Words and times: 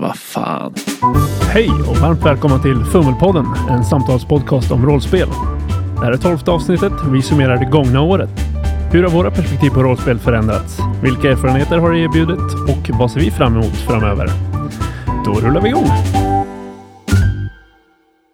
Vad 0.00 0.16
fan. 0.16 0.74
Hej 1.52 1.70
och 1.70 1.96
varmt 1.96 2.26
välkomna 2.26 2.58
till 2.58 2.84
Fummelpodden, 2.84 3.46
en 3.70 3.84
samtalspodcast 3.84 4.72
om 4.72 4.86
rollspel. 4.86 5.28
Det 5.94 6.04
här 6.04 6.12
är 6.12 6.16
tolfte 6.16 6.50
avsnittet. 6.50 6.92
Vi 7.12 7.22
summerar 7.22 7.56
det 7.56 7.64
gångna 7.64 8.00
året. 8.02 8.30
Hur 8.92 9.02
har 9.02 9.10
våra 9.10 9.30
perspektiv 9.30 9.70
på 9.70 9.82
rollspel 9.82 10.18
förändrats? 10.18 10.78
Vilka 11.02 11.30
erfarenheter 11.30 11.78
har 11.78 11.92
det 11.92 11.98
erbjudit 11.98 12.54
och 12.68 12.98
vad 12.98 13.10
ser 13.10 13.20
vi 13.20 13.30
fram 13.30 13.52
emot 13.52 13.76
framöver? 13.76 14.28
Då 15.24 15.32
rullar 15.32 15.60
vi 15.60 15.68
igång! 15.68 15.86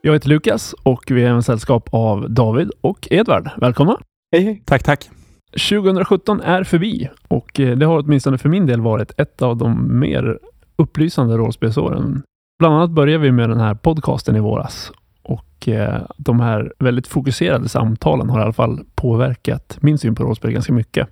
Jag 0.03 0.13
heter 0.13 0.29
Lukas 0.29 0.75
och 0.83 1.05
vi 1.11 1.25
är 1.25 1.31
en 1.31 1.43
sällskap 1.43 1.89
av 1.93 2.31
David 2.31 2.71
och 2.81 3.09
Edvard. 3.11 3.51
Välkomna! 3.57 3.99
Hej, 4.33 4.45
hej. 4.45 4.63
Tack, 4.65 4.83
tack. 4.83 5.11
2017 5.53 6.41
är 6.41 6.65
förbi 6.65 7.09
och 7.29 7.61
eh, 7.61 7.77
det 7.77 7.87
har 7.87 7.99
åtminstone 7.99 8.39
för 8.39 8.49
min 8.49 8.67
del 8.67 8.81
varit 8.81 9.21
ett 9.21 9.43
av 9.43 9.57
de 9.57 9.99
mer 10.01 10.39
upplysande 10.77 11.37
rollspelsåren. 11.37 12.23
Bland 12.59 12.75
annat 12.75 12.91
började 12.91 13.23
vi 13.23 13.33
med 13.33 13.49
den 13.49 13.61
här 13.61 13.75
podcasten 13.75 14.37
i 14.37 14.41
våras 14.41 14.93
och 15.23 15.69
eh, 15.69 16.03
de 16.17 16.41
här 16.41 16.73
väldigt 16.79 17.07
fokuserade 17.07 17.69
samtalen 17.69 18.31
har 18.31 18.41
i 18.41 18.43
alla 18.43 18.53
fall 18.53 18.81
påverkat 18.95 19.79
min 19.81 19.99
syn 19.99 20.15
på 20.15 20.25
rollspel 20.25 20.53
ganska 20.53 20.73
mycket. 20.73 21.09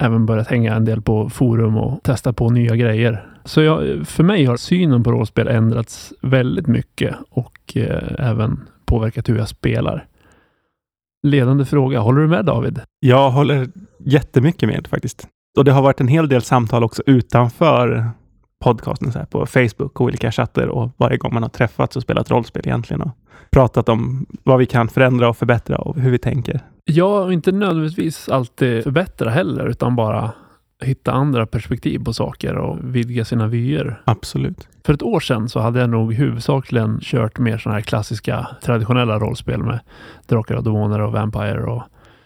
Även 0.00 0.26
börjat 0.26 0.48
hänga 0.48 0.74
en 0.74 0.84
del 0.84 1.02
på 1.02 1.30
forum 1.30 1.76
och 1.76 2.02
testa 2.02 2.32
på 2.32 2.50
nya 2.50 2.76
grejer. 2.76 3.26
Så 3.44 3.62
jag, 3.62 4.06
för 4.06 4.22
mig 4.22 4.44
har 4.44 4.56
synen 4.56 5.02
på 5.02 5.12
rollspel 5.12 5.48
ändrats 5.48 6.12
väldigt 6.22 6.66
mycket 6.66 7.14
och 7.30 7.76
eh, 7.76 8.28
även 8.28 8.60
påverkat 8.84 9.28
hur 9.28 9.38
jag 9.38 9.48
spelar. 9.48 10.06
Ledande 11.22 11.64
fråga. 11.64 12.00
Håller 12.00 12.20
du 12.20 12.28
med 12.28 12.44
David? 12.44 12.80
Jag 13.00 13.30
håller 13.30 13.68
jättemycket 13.98 14.68
med 14.68 14.86
faktiskt. 14.86 15.28
Och 15.58 15.64
det 15.64 15.72
har 15.72 15.82
varit 15.82 16.00
en 16.00 16.08
hel 16.08 16.28
del 16.28 16.42
samtal 16.42 16.84
också 16.84 17.02
utanför 17.06 18.10
podcasten 18.64 19.12
så 19.12 19.18
här, 19.18 19.26
på 19.26 19.46
Facebook 19.46 20.00
och 20.00 20.00
olika 20.00 20.32
chatter 20.32 20.68
och 20.68 20.90
varje 20.96 21.16
gång 21.16 21.34
man 21.34 21.42
har 21.42 21.50
träffats 21.50 21.96
och 21.96 22.02
spelat 22.02 22.30
rollspel 22.30 22.62
egentligen 22.66 23.02
och 23.02 23.10
pratat 23.50 23.88
om 23.88 24.26
vad 24.42 24.58
vi 24.58 24.66
kan 24.66 24.88
förändra 24.88 25.28
och 25.28 25.36
förbättra 25.36 25.78
och 25.78 25.96
hur 25.96 26.10
vi 26.10 26.18
tänker. 26.18 26.60
Ja, 26.84 27.32
inte 27.32 27.52
nödvändigtvis 27.52 28.28
alltid 28.28 28.82
förbättra 28.82 29.30
heller, 29.30 29.66
utan 29.66 29.96
bara 29.96 30.32
hitta 30.82 31.12
andra 31.12 31.46
perspektiv 31.46 32.04
på 32.04 32.12
saker 32.12 32.56
och 32.56 32.78
vidga 32.82 33.24
sina 33.24 33.46
vyer. 33.46 34.02
Absolut. 34.04 34.68
För 34.86 34.94
ett 34.94 35.02
år 35.02 35.20
sedan 35.20 35.48
så 35.48 35.60
hade 35.60 35.80
jag 35.80 35.90
nog 35.90 36.14
huvudsakligen 36.14 36.98
kört 37.02 37.38
mer 37.38 37.58
sådana 37.58 37.78
här 37.78 37.82
klassiska 37.82 38.46
traditionella 38.62 39.18
rollspel 39.18 39.62
med 39.62 39.80
Drakar 40.26 40.54
och 40.54 40.64
Demoner 40.64 41.00
och 41.00 41.12
Vampire 41.12 41.64
och 41.64 41.82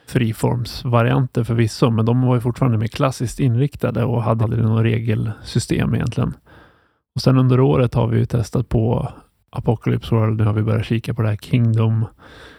friformsvarianter 0.08 1.44
förvisso, 1.44 1.90
men 1.90 2.04
de 2.04 2.22
var 2.22 2.34
ju 2.34 2.40
fortfarande 2.40 2.78
mer 2.78 2.86
klassiskt 2.86 3.40
inriktade 3.40 4.04
och 4.04 4.22
hade 4.22 4.44
aldrig 4.44 4.64
något 4.64 4.84
regelsystem 4.84 5.94
egentligen. 5.94 6.34
Och 7.14 7.22
sen 7.22 7.38
under 7.38 7.60
året 7.60 7.94
har 7.94 8.08
vi 8.08 8.18
ju 8.18 8.26
testat 8.26 8.68
på 8.68 9.12
Apocalypse 9.50 10.14
World. 10.14 10.38
Nu 10.38 10.44
har 10.44 10.52
vi 10.52 10.62
börjat 10.62 10.86
kika 10.86 11.14
på 11.14 11.22
det 11.22 11.28
här 11.28 11.36
Kingdom. 11.36 12.04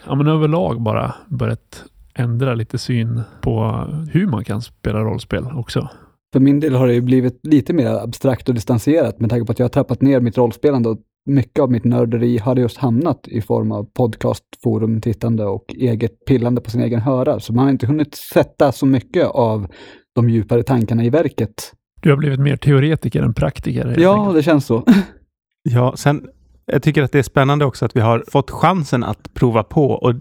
Ja, 0.08 0.16
men 0.16 0.28
överlag 0.28 0.82
bara 0.82 1.16
börjat 1.28 1.84
ändra 2.14 2.54
lite 2.54 2.78
syn 2.78 3.22
på 3.42 3.86
hur 4.12 4.28
man 4.28 4.44
kan 4.44 4.62
spela 4.62 5.00
rollspel 5.00 5.46
också. 5.54 5.90
För 6.34 6.40
min 6.40 6.60
del 6.60 6.76
har 6.76 6.88
det 6.88 6.94
ju 6.94 7.02
blivit 7.02 7.40
lite 7.44 7.74
mer 7.74 7.90
abstrakt 7.90 8.50
och 8.50 8.56
distanserat 8.56 9.20
med 9.20 9.30
tanke 9.30 9.46
på 9.46 9.52
att 9.52 9.60
jag 9.60 9.64
har 9.64 9.70
trappat 9.70 10.02
ner 10.02 10.20
mitt 10.20 10.38
rollspelande 10.38 10.90
och 10.90 10.98
mycket 11.30 11.60
av 11.60 11.72
mitt 11.72 11.84
nörderi 11.84 12.38
har 12.38 12.56
just 12.56 12.78
hamnat 12.78 13.28
i 13.28 13.42
form 13.42 13.72
av 13.72 13.84
podcast, 13.84 14.44
forum, 14.64 15.02
tittande 15.02 15.46
och 15.46 15.66
eget 15.78 16.26
pillande 16.26 16.62
på 16.62 16.70
sin 16.72 16.82
egen 16.82 17.02
höra. 17.02 17.40
Så 17.40 17.54
man 17.54 17.64
har 17.64 17.72
inte 17.72 17.88
hunnit 17.88 18.16
sätta 18.16 18.72
så 18.72 18.86
mycket 18.86 19.28
av 19.28 19.68
de 20.16 20.30
djupare 20.30 20.64
tankarna 20.64 21.04
i 21.04 21.10
verket. 21.10 21.74
Du 22.02 22.10
har 22.10 22.18
blivit 22.18 22.40
mer 22.40 22.58
teoretiker 22.58 23.24
än 23.24 23.34
praktiker. 23.34 23.96
Ja, 24.00 24.20
enkelt. 24.20 24.36
det 24.36 24.44
känns 24.44 24.66
så. 24.66 24.84
ja, 25.64 25.94
sen 25.98 26.28
jag 26.72 26.84
tycker 26.84 27.04
att 27.04 27.12
det 27.12 27.20
är 27.20 27.24
spännande 27.24 27.66
också 27.66 27.86
att 27.86 27.96
vi 27.96 28.00
har 28.00 28.24
fått 28.32 28.52
chansen 28.52 29.04
att 29.04 29.34
prova 29.34 29.64
på. 29.64 29.92
Och 29.92 30.14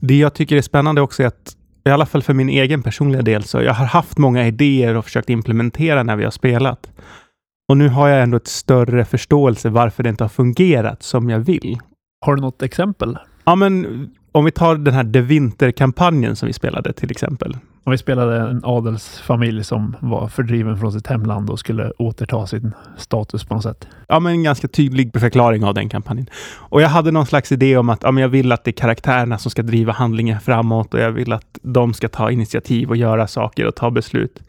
Det 0.00 0.18
jag 0.18 0.34
tycker 0.34 0.56
är 0.56 0.62
spännande 0.62 1.00
också 1.00 1.22
är 1.22 1.26
att, 1.26 1.56
i 1.84 1.90
alla 1.90 2.06
fall 2.06 2.22
för 2.22 2.34
min 2.34 2.48
egen 2.48 2.82
personliga 2.82 3.22
del, 3.22 3.42
så 3.42 3.62
jag 3.62 3.74
har 3.74 3.86
haft 3.86 4.18
många 4.18 4.46
idéer 4.46 4.96
och 4.96 5.04
försökt 5.04 5.30
implementera 5.30 6.02
när 6.02 6.16
vi 6.16 6.24
har 6.24 6.30
spelat. 6.30 6.90
Och 7.68 7.76
nu 7.76 7.88
har 7.88 8.08
jag 8.08 8.22
ändå 8.22 8.36
ett 8.36 8.48
större 8.48 9.04
förståelse 9.04 9.68
varför 9.68 10.02
det 10.02 10.08
inte 10.08 10.24
har 10.24 10.28
fungerat 10.28 11.02
som 11.02 11.30
jag 11.30 11.38
vill. 11.38 11.78
Har 12.26 12.36
du 12.36 12.42
något 12.42 12.62
exempel? 12.62 13.18
Ja, 13.44 13.54
men 13.54 14.10
om 14.32 14.44
vi 14.44 14.50
tar 14.50 14.76
den 14.76 14.94
här 14.94 15.04
De 15.04 15.22
Winter-kampanjen 15.22 16.36
som 16.36 16.46
vi 16.46 16.52
spelade 16.52 16.92
till 16.92 17.10
exempel. 17.10 17.56
Och 17.84 17.92
vi 17.92 17.98
spelade 17.98 18.40
en 18.40 18.60
adelsfamilj 18.64 19.64
som 19.64 19.96
var 20.00 20.28
fördriven 20.28 20.78
från 20.78 20.92
sitt 20.92 21.06
hemland 21.06 21.50
och 21.50 21.58
skulle 21.58 21.90
återta 21.90 22.46
sin 22.46 22.72
status 22.96 23.44
på 23.44 23.54
något 23.54 23.62
sätt. 23.62 23.88
Ja, 24.08 24.20
men 24.20 24.32
en 24.32 24.42
ganska 24.42 24.68
tydlig 24.68 25.20
förklaring 25.20 25.64
av 25.64 25.74
den 25.74 25.88
kampanjen. 25.88 26.26
Och 26.56 26.82
jag 26.82 26.88
hade 26.88 27.10
någon 27.10 27.26
slags 27.26 27.52
idé 27.52 27.76
om 27.76 27.88
att 27.88 28.02
ja, 28.02 28.10
men 28.10 28.22
jag 28.22 28.28
vill 28.28 28.52
att 28.52 28.64
det 28.64 28.70
är 28.70 28.72
karaktärerna 28.72 29.38
som 29.38 29.50
ska 29.50 29.62
driva 29.62 29.92
handlingen 29.92 30.40
framåt 30.40 30.94
och 30.94 31.00
jag 31.00 31.12
vill 31.12 31.32
att 31.32 31.58
de 31.62 31.94
ska 31.94 32.08
ta 32.08 32.30
initiativ 32.30 32.88
och 32.88 32.96
göra 32.96 33.26
saker 33.26 33.66
och 33.66 33.74
ta 33.74 33.90
beslut. 33.90 34.42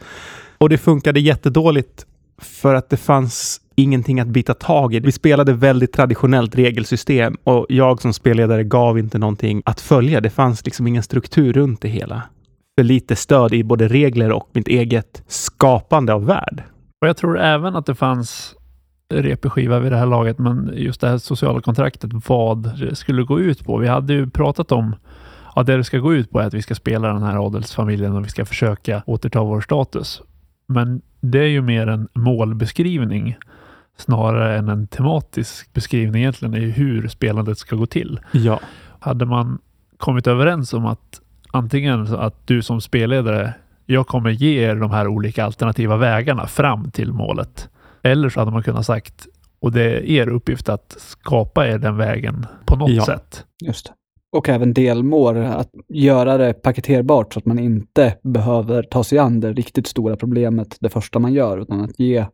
Och 0.57 0.69
det 0.69 0.77
funkade 0.77 1.19
jättedåligt 1.19 2.05
för 2.37 2.75
att 2.75 2.89
det 2.89 2.97
fanns 2.97 3.61
ingenting 3.75 4.19
att 4.19 4.27
bita 4.27 4.53
tag 4.53 4.93
i. 4.93 4.99
Vi 4.99 5.11
spelade 5.11 5.53
väldigt 5.53 5.93
traditionellt 5.93 6.55
regelsystem 6.55 7.37
och 7.43 7.65
jag 7.69 8.01
som 8.01 8.13
spelledare 8.13 8.63
gav 8.63 8.99
inte 8.99 9.17
någonting 9.17 9.61
att 9.65 9.81
följa. 9.81 10.21
Det 10.21 10.29
fanns 10.29 10.65
liksom 10.65 10.87
ingen 10.87 11.03
struktur 11.03 11.53
runt 11.53 11.81
det 11.81 11.87
hela. 11.87 12.23
För 12.77 12.83
lite 12.83 13.15
stöd 13.15 13.53
i 13.53 13.63
både 13.63 13.87
regler 13.87 14.31
och 14.31 14.49
mitt 14.53 14.67
eget 14.67 15.23
skapande 15.27 16.13
av 16.13 16.25
värld. 16.25 16.63
Och 17.01 17.07
jag 17.07 17.17
tror 17.17 17.39
även 17.39 17.75
att 17.75 17.85
det 17.85 17.95
fanns 17.95 18.55
repeskiva 19.13 19.79
vid 19.79 19.91
det 19.91 19.97
här 19.97 20.05
laget, 20.05 20.39
men 20.39 20.71
just 20.75 21.01
det 21.01 21.09
här 21.09 21.17
sociala 21.17 21.61
kontraktet, 21.61 22.11
vad 22.27 22.79
det 22.79 22.95
skulle 22.95 23.23
gå 23.23 23.39
ut 23.39 23.65
på. 23.65 23.77
Vi 23.77 23.87
hade 23.87 24.13
ju 24.13 24.29
pratat 24.29 24.71
om 24.71 24.95
att 25.55 25.65
det 25.65 25.77
det 25.77 25.83
ska 25.83 25.97
gå 25.97 26.13
ut 26.13 26.31
på 26.31 26.39
är 26.39 26.45
att 26.45 26.53
vi 26.53 26.61
ska 26.61 26.75
spela 26.75 27.07
den 27.07 27.23
här 27.23 27.45
adelsfamiljen 27.45 28.15
och 28.15 28.25
vi 28.25 28.29
ska 28.29 28.45
försöka 28.45 29.03
återta 29.05 29.43
vår 29.43 29.61
status. 29.61 30.21
Men 30.65 31.01
det 31.21 31.39
är 31.39 31.47
ju 31.47 31.61
mer 31.61 31.87
en 31.87 32.07
målbeskrivning 32.13 33.37
snarare 33.97 34.57
än 34.57 34.69
en 34.69 34.87
tematisk 34.87 35.73
beskrivning 35.73 36.21
egentligen 36.21 36.55
i 36.55 36.69
hur 36.69 37.07
spelandet 37.07 37.57
ska 37.57 37.75
gå 37.75 37.85
till. 37.85 38.19
Ja. 38.31 38.59
Hade 38.99 39.25
man 39.25 39.59
kommit 39.97 40.27
överens 40.27 40.73
om 40.73 40.85
att 40.85 41.21
antingen 41.51 42.15
att 42.15 42.47
du 42.47 42.61
som 42.61 42.81
spelledare, 42.81 43.53
jag 43.85 44.07
kommer 44.07 44.29
ge 44.29 44.63
er 44.63 44.75
de 44.75 44.91
här 44.91 45.07
olika 45.07 45.45
alternativa 45.45 45.97
vägarna 45.97 46.47
fram 46.47 46.91
till 46.91 47.13
målet. 47.13 47.69
Eller 48.01 48.29
så 48.29 48.39
hade 48.39 48.51
man 48.51 48.63
kunnat 48.63 48.85
sagt, 48.85 49.27
och 49.59 49.71
det 49.71 49.83
är 49.83 50.01
er 50.03 50.29
uppgift 50.29 50.69
att 50.69 50.95
skapa 50.99 51.67
er 51.67 51.77
den 51.77 51.97
vägen 51.97 52.45
på 52.65 52.75
något 52.75 52.91
ja. 52.91 53.05
sätt. 53.05 53.45
Just 53.65 53.85
det. 53.85 53.91
Och 54.33 54.49
även 54.49 54.73
delmål, 54.73 55.37
att 55.37 55.69
göra 55.89 56.37
det 56.37 56.53
paketerbart 56.53 57.33
så 57.33 57.39
att 57.39 57.45
man 57.45 57.59
inte 57.59 58.17
behöver 58.23 58.83
ta 58.83 59.03
sig 59.03 59.17
an 59.17 59.39
det 59.39 59.53
riktigt 59.53 59.87
stora 59.87 60.15
problemet 60.15 60.77
det 60.79 60.89
första 60.89 61.19
man 61.19 61.33
gör, 61.33 61.57
utan 61.57 61.81
att 61.81 61.99
ge 61.99 62.25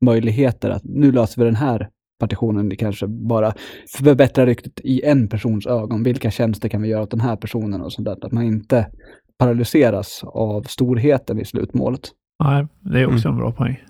möjligheter 0.00 0.70
att 0.70 0.84
nu 0.84 1.12
löser 1.12 1.40
vi 1.40 1.44
den 1.44 1.56
här 1.56 1.88
partitionen, 2.20 2.68
det 2.68 2.76
kanske 2.76 3.06
bara 3.06 3.52
förbättrar 3.96 4.46
ryktet 4.46 4.80
i 4.80 5.04
en 5.04 5.28
persons 5.28 5.66
ögon. 5.66 6.02
Vilka 6.02 6.30
tjänster 6.30 6.68
kan 6.68 6.82
vi 6.82 6.88
göra 6.88 7.02
åt 7.02 7.10
den 7.10 7.20
här 7.20 7.36
personen 7.36 7.80
och 7.80 7.92
sånt 7.92 8.04
där. 8.04 8.26
Att 8.26 8.32
man 8.32 8.44
inte 8.44 8.86
paralyseras 9.38 10.24
av 10.24 10.62
storheten 10.62 11.40
i 11.40 11.44
slutmålet. 11.44 12.10
Nej, 12.44 12.66
det 12.80 13.00
är 13.00 13.06
också 13.06 13.28
mm. 13.28 13.38
en 13.38 13.44
bra 13.44 13.52
poäng. 13.52 13.80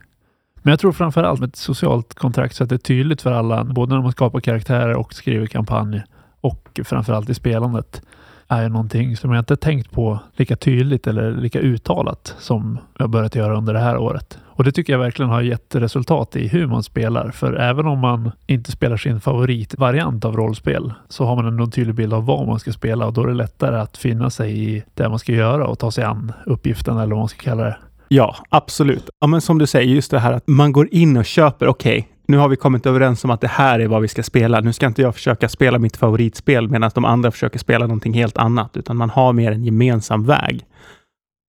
Men 0.63 0.71
jag 0.71 0.81
tror 0.81 0.93
framför 0.93 1.23
allt 1.23 1.41
med 1.41 1.49
ett 1.49 1.57
socialt 1.57 2.15
kontrakt 2.15 2.57
så 2.57 2.65
att 2.65 2.71
det 2.71 2.77
är 2.77 2.79
tydligt 2.79 3.23
för 3.23 3.33
alla, 3.33 3.65
både 3.65 3.95
när 3.95 4.03
man 4.03 4.13
skapar 4.13 4.41
karaktärer 4.41 4.97
och 4.97 5.15
skriver 5.15 5.47
kampanj 5.47 6.03
och 6.43 6.81
framförallt 6.85 7.31
i 7.31 7.35
spelandet 7.35 8.03
är 8.49 8.69
någonting 8.69 9.17
som 9.17 9.33
jag 9.33 9.41
inte 9.41 9.57
tänkt 9.57 9.91
på 9.91 10.19
lika 10.37 10.57
tydligt 10.57 11.07
eller 11.07 11.31
lika 11.31 11.61
uttalat 11.61 12.35
som 12.39 12.79
jag 12.99 13.11
börjat 13.11 13.35
göra 13.35 13.57
under 13.57 13.73
det 13.73 13.81
här 13.81 13.97
året. 13.99 14.39
Och 14.45 14.65
det 14.65 14.73
tycker 14.73 14.93
jag 14.93 15.01
verkligen 15.01 15.31
har 15.31 15.43
gett 15.43 15.75
resultat 15.75 16.37
i 16.37 16.49
hur 16.49 16.67
man 16.67 16.83
spelar. 16.83 17.31
För 17.31 17.55
även 17.55 17.87
om 17.87 17.99
man 17.99 18.31
inte 18.47 18.73
spelar 18.73 18.97
sin 18.97 19.21
favoritvariant 19.21 20.25
av 20.25 20.37
rollspel 20.37 20.93
så 21.09 21.25
har 21.25 21.37
man 21.37 21.47
ändå 21.47 21.65
en 21.65 21.71
tydlig 21.71 21.95
bild 21.95 22.15
av 22.15 22.27
vad 22.27 22.47
man 22.47 22.59
ska 22.59 22.73
spela 22.73 23.07
och 23.07 23.13
då 23.13 23.23
är 23.23 23.27
det 23.27 23.35
lättare 23.35 23.77
att 23.77 23.97
finna 23.97 24.31
sig 24.31 24.77
i 24.77 24.83
det 24.95 25.09
man 25.09 25.19
ska 25.19 25.33
göra 25.33 25.67
och 25.67 25.79
ta 25.79 25.91
sig 25.91 26.05
an 26.05 26.33
uppgiften 26.47 26.97
eller 26.97 27.11
vad 27.11 27.19
man 27.19 27.29
ska 27.29 27.43
kalla 27.43 27.65
det. 27.65 27.77
Ja, 28.09 28.37
absolut. 28.49 29.11
Ja, 29.21 29.27
men 29.27 29.41
som 29.41 29.59
du 29.59 29.67
säger, 29.67 29.95
just 29.95 30.11
det 30.11 30.19
här 30.19 30.33
att 30.33 30.49
man 30.49 30.73
går 30.73 30.89
in 30.95 31.17
och 31.17 31.25
köper, 31.25 31.67
okej, 31.67 31.99
okay, 31.99 32.12
nu 32.27 32.37
har 32.37 32.49
vi 32.49 32.57
kommit 32.57 32.87
överens 32.87 33.25
om 33.25 33.31
att 33.31 33.41
det 33.41 33.49
här 33.49 33.79
är 33.81 33.89
vad 33.89 34.03
vi 34.03 34.09
ska 34.09 34.23
spela. 34.23 34.61
Nu 34.61 34.73
ska 34.73 34.87
inte 34.87 35.03
jag 35.03 35.15
försöka 35.15 35.49
spela 35.49 35.79
mitt 35.79 35.97
favoritspel 35.97 36.69
medan 36.69 36.91
de 36.95 37.05
andra 37.05 37.31
försöker 37.31 37.59
spela 37.59 37.87
någonting 37.87 38.15
helt 38.15 38.39
annat, 38.39 38.77
utan 38.77 38.97
man 38.97 39.11
har 39.11 39.33
mer 39.33 39.53
en 39.53 39.65
gemensam 39.65 40.25
väg. 40.25 40.65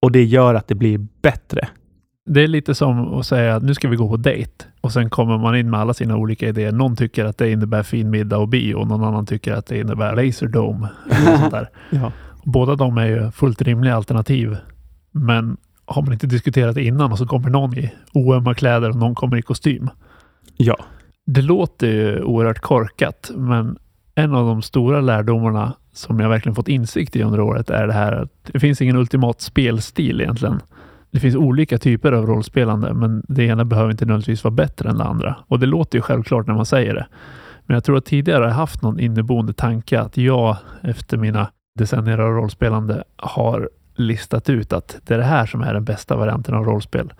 Och 0.01 0.11
det 0.11 0.23
gör 0.23 0.55
att 0.55 0.67
det 0.67 0.75
blir 0.75 1.07
bättre. 1.21 1.67
Det 2.25 2.41
är 2.41 2.47
lite 2.47 2.75
som 2.75 3.13
att 3.13 3.25
säga 3.25 3.55
att 3.55 3.63
nu 3.63 3.73
ska 3.73 3.89
vi 3.89 3.95
gå 3.95 4.09
på 4.09 4.17
dejt 4.17 4.65
och 4.81 4.91
sen 4.91 5.09
kommer 5.09 5.37
man 5.37 5.55
in 5.55 5.69
med 5.69 5.79
alla 5.79 5.93
sina 5.93 6.17
olika 6.17 6.47
idéer. 6.47 6.71
Någon 6.71 6.95
tycker 6.95 7.25
att 7.25 7.37
det 7.37 7.51
innebär 7.51 7.83
fin 7.83 8.09
middag 8.09 8.37
och 8.37 8.47
bio 8.47 8.75
och 8.75 8.87
någon 8.87 9.03
annan 9.03 9.25
tycker 9.25 9.53
att 9.53 9.65
det 9.65 9.79
innebär 9.79 10.15
laserdome. 10.15 10.87
sånt 11.39 11.51
där. 11.51 11.69
ja. 11.89 12.11
Båda 12.43 12.75
de 12.75 12.97
är 12.97 13.05
ju 13.05 13.31
fullt 13.31 13.61
rimliga 13.61 13.95
alternativ. 13.95 14.57
Men 15.11 15.57
har 15.85 16.01
man 16.01 16.13
inte 16.13 16.27
diskuterat 16.27 16.75
det 16.75 16.83
innan 16.83 17.11
och 17.11 17.17
så 17.17 17.27
kommer 17.27 17.49
någon 17.49 17.77
i 17.77 17.91
oömma 18.13 18.53
kläder 18.53 18.89
och 18.89 18.95
någon 18.95 19.15
kommer 19.15 19.37
i 19.37 19.41
kostym. 19.41 19.89
Ja. 20.57 20.77
Det 21.25 21.41
låter 21.41 21.87
ju 21.87 22.21
oerhört 22.21 22.59
korkat, 22.59 23.31
men 23.35 23.77
en 24.15 24.35
av 24.35 24.47
de 24.47 24.61
stora 24.61 25.01
lärdomarna 25.01 25.73
som 25.93 26.19
jag 26.19 26.29
verkligen 26.29 26.55
fått 26.55 26.67
insikt 26.67 27.15
i 27.15 27.23
under 27.23 27.39
året 27.39 27.69
är 27.69 27.87
det 27.87 27.93
här 27.93 28.11
att 28.11 28.29
det 28.43 28.59
finns 28.59 28.81
ingen 28.81 28.95
ultimat 28.95 29.41
spelstil 29.41 30.21
egentligen. 30.21 30.59
Det 31.11 31.19
finns 31.19 31.35
olika 31.35 31.77
typer 31.77 32.11
av 32.11 32.25
rollspelande, 32.25 32.93
men 32.93 33.23
det 33.27 33.43
ena 33.43 33.65
behöver 33.65 33.91
inte 33.91 34.05
nödvändigtvis 34.05 34.43
vara 34.43 34.51
bättre 34.51 34.89
än 34.89 34.97
det 34.97 35.03
andra. 35.03 35.35
Och 35.47 35.59
det 35.59 35.65
låter 35.65 35.97
ju 35.97 36.01
självklart 36.01 36.47
när 36.47 36.53
man 36.53 36.65
säger 36.65 36.93
det. 36.93 37.07
Men 37.65 37.73
jag 37.73 37.83
tror 37.83 37.97
att 37.97 38.05
tidigare 38.05 38.41
har 38.41 38.47
jag 38.47 38.55
haft 38.55 38.81
någon 38.81 38.99
inneboende 38.99 39.53
tanke 39.53 39.99
att 39.99 40.17
jag 40.17 40.57
efter 40.81 41.17
mina 41.17 41.49
decennier 41.79 42.17
av 42.17 42.31
rollspelande 42.31 43.03
har 43.15 43.69
listat 43.95 44.49
ut 44.49 44.73
att 44.73 44.97
det 45.05 45.13
är 45.13 45.17
det 45.17 45.23
här 45.23 45.45
som 45.45 45.61
är 45.61 45.73
den 45.73 45.85
bästa 45.85 46.15
varianten 46.15 46.55
av 46.55 46.65
rollspel. 46.65 47.13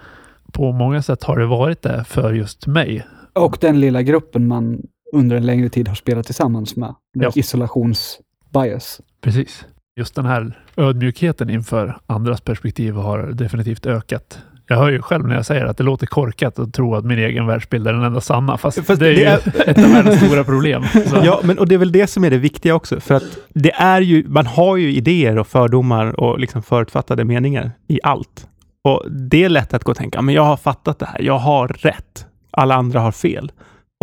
På 0.51 0.71
många 0.71 1.01
sätt 1.01 1.23
har 1.23 1.37
det 1.37 1.45
varit 1.45 1.81
det 1.81 2.03
för 2.03 2.33
just 2.33 2.67
mig. 2.67 3.05
Och 3.33 3.57
den 3.61 3.79
lilla 3.79 4.01
gruppen 4.01 4.47
man 4.47 4.81
under 5.13 5.35
en 5.35 5.45
längre 5.45 5.69
tid 5.69 5.87
har 5.87 5.95
spelat 5.95 6.25
tillsammans 6.25 6.75
med. 6.75 6.95
med 7.15 7.25
Ja. 7.25 7.31
Isolationsbias. 7.35 9.01
Precis. 9.21 9.65
Just 9.95 10.15
den 10.15 10.25
här 10.25 10.59
ödmjukheten 10.77 11.49
inför 11.49 11.97
andras 12.07 12.41
perspektiv 12.41 12.93
har 12.93 13.19
definitivt 13.23 13.85
ökat. 13.85 14.39
Jag 14.67 14.77
hör 14.77 14.91
ju 14.91 15.01
själv 15.01 15.27
när 15.27 15.35
jag 15.35 15.45
säger 15.45 15.65
att 15.65 15.77
det 15.77 15.83
låter 15.83 16.07
korkat 16.07 16.59
att 16.59 16.73
tro 16.73 16.95
att 16.95 17.05
min 17.05 17.19
egen 17.19 17.47
världsbild 17.47 17.87
är 17.87 17.93
den 17.93 18.03
enda 18.03 18.21
sanna, 18.21 18.57
fast, 18.57 18.85
Fast 18.85 18.99
det 18.99 19.07
är 19.07 19.13
det 19.13 19.19
ju 19.19 19.25
är- 19.25 19.69
ett 19.69 19.77
av 19.77 19.91
världens 19.91 20.21
stora 20.25 20.43
problem. 20.43 20.83
Så. 21.09 21.21
Ja, 21.23 21.39
men 21.43 21.59
och 21.59 21.67
det 21.67 21.75
är 21.75 21.79
väl 21.79 21.91
det 21.91 22.07
som 22.07 22.23
är 22.23 22.29
det 22.29 22.37
viktiga 22.37 22.75
också. 22.75 22.99
För 22.99 23.15
att 23.15 23.23
det 23.53 23.71
är 23.73 24.01
ju, 24.01 24.25
man 24.27 24.45
har 24.45 24.77
ju 24.77 24.93
idéer 24.93 25.37
och 25.39 25.47
fördomar 25.47 26.19
och 26.19 26.39
liksom 26.39 26.63
förutfattade 26.63 27.23
meningar 27.25 27.71
i 27.87 27.99
allt. 28.03 28.47
Och 28.83 29.11
det 29.11 29.43
är 29.43 29.49
lätt 29.49 29.73
att 29.73 29.83
gå 29.83 29.91
och 29.91 29.97
tänka, 29.97 30.21
men 30.21 30.35
jag 30.35 30.43
har 30.43 30.57
fattat 30.57 30.99
det 30.99 31.05
här, 31.05 31.21
jag 31.21 31.37
har 31.37 31.67
rätt, 31.67 32.25
alla 32.53 32.75
andra 32.75 32.99
har 32.99 33.11
fel. 33.11 33.51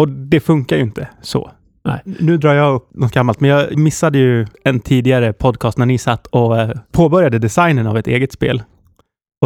Och 0.01 0.09
det 0.09 0.41
funkar 0.41 0.77
ju 0.77 0.83
inte 0.83 1.09
så. 1.23 1.51
Nej. 1.85 2.01
Nu 2.05 2.37
drar 2.37 2.55
jag 2.55 2.75
upp 2.75 2.89
något 2.95 3.13
gammalt, 3.13 3.41
men 3.41 3.51
jag 3.51 3.79
missade 3.79 4.19
ju 4.19 4.47
en 4.65 4.81
tidigare 4.81 5.33
podcast 5.33 5.79
när 5.79 5.87
ni 5.87 5.99
satt 5.99 6.27
och 6.27 6.59
eh, 6.59 6.71
påbörjade 6.93 7.39
designen 7.39 7.87
av 7.87 7.99
ett 7.99 8.07
eget 8.07 8.33
spel. 8.33 8.63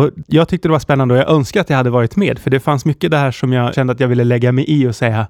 Och 0.00 0.10
jag 0.26 0.48
tyckte 0.48 0.68
det 0.68 0.72
var 0.72 0.78
spännande 0.78 1.14
och 1.14 1.20
jag 1.20 1.30
önskar 1.30 1.60
att 1.60 1.70
jag 1.70 1.76
hade 1.76 1.90
varit 1.90 2.16
med, 2.16 2.38
för 2.38 2.50
det 2.50 2.60
fanns 2.60 2.84
mycket 2.84 3.10
där 3.10 3.30
som 3.30 3.52
jag 3.52 3.74
kände 3.74 3.92
att 3.92 4.00
jag 4.00 4.08
ville 4.08 4.24
lägga 4.24 4.52
mig 4.52 4.64
i 4.68 4.86
och 4.86 4.96
säga, 4.96 5.26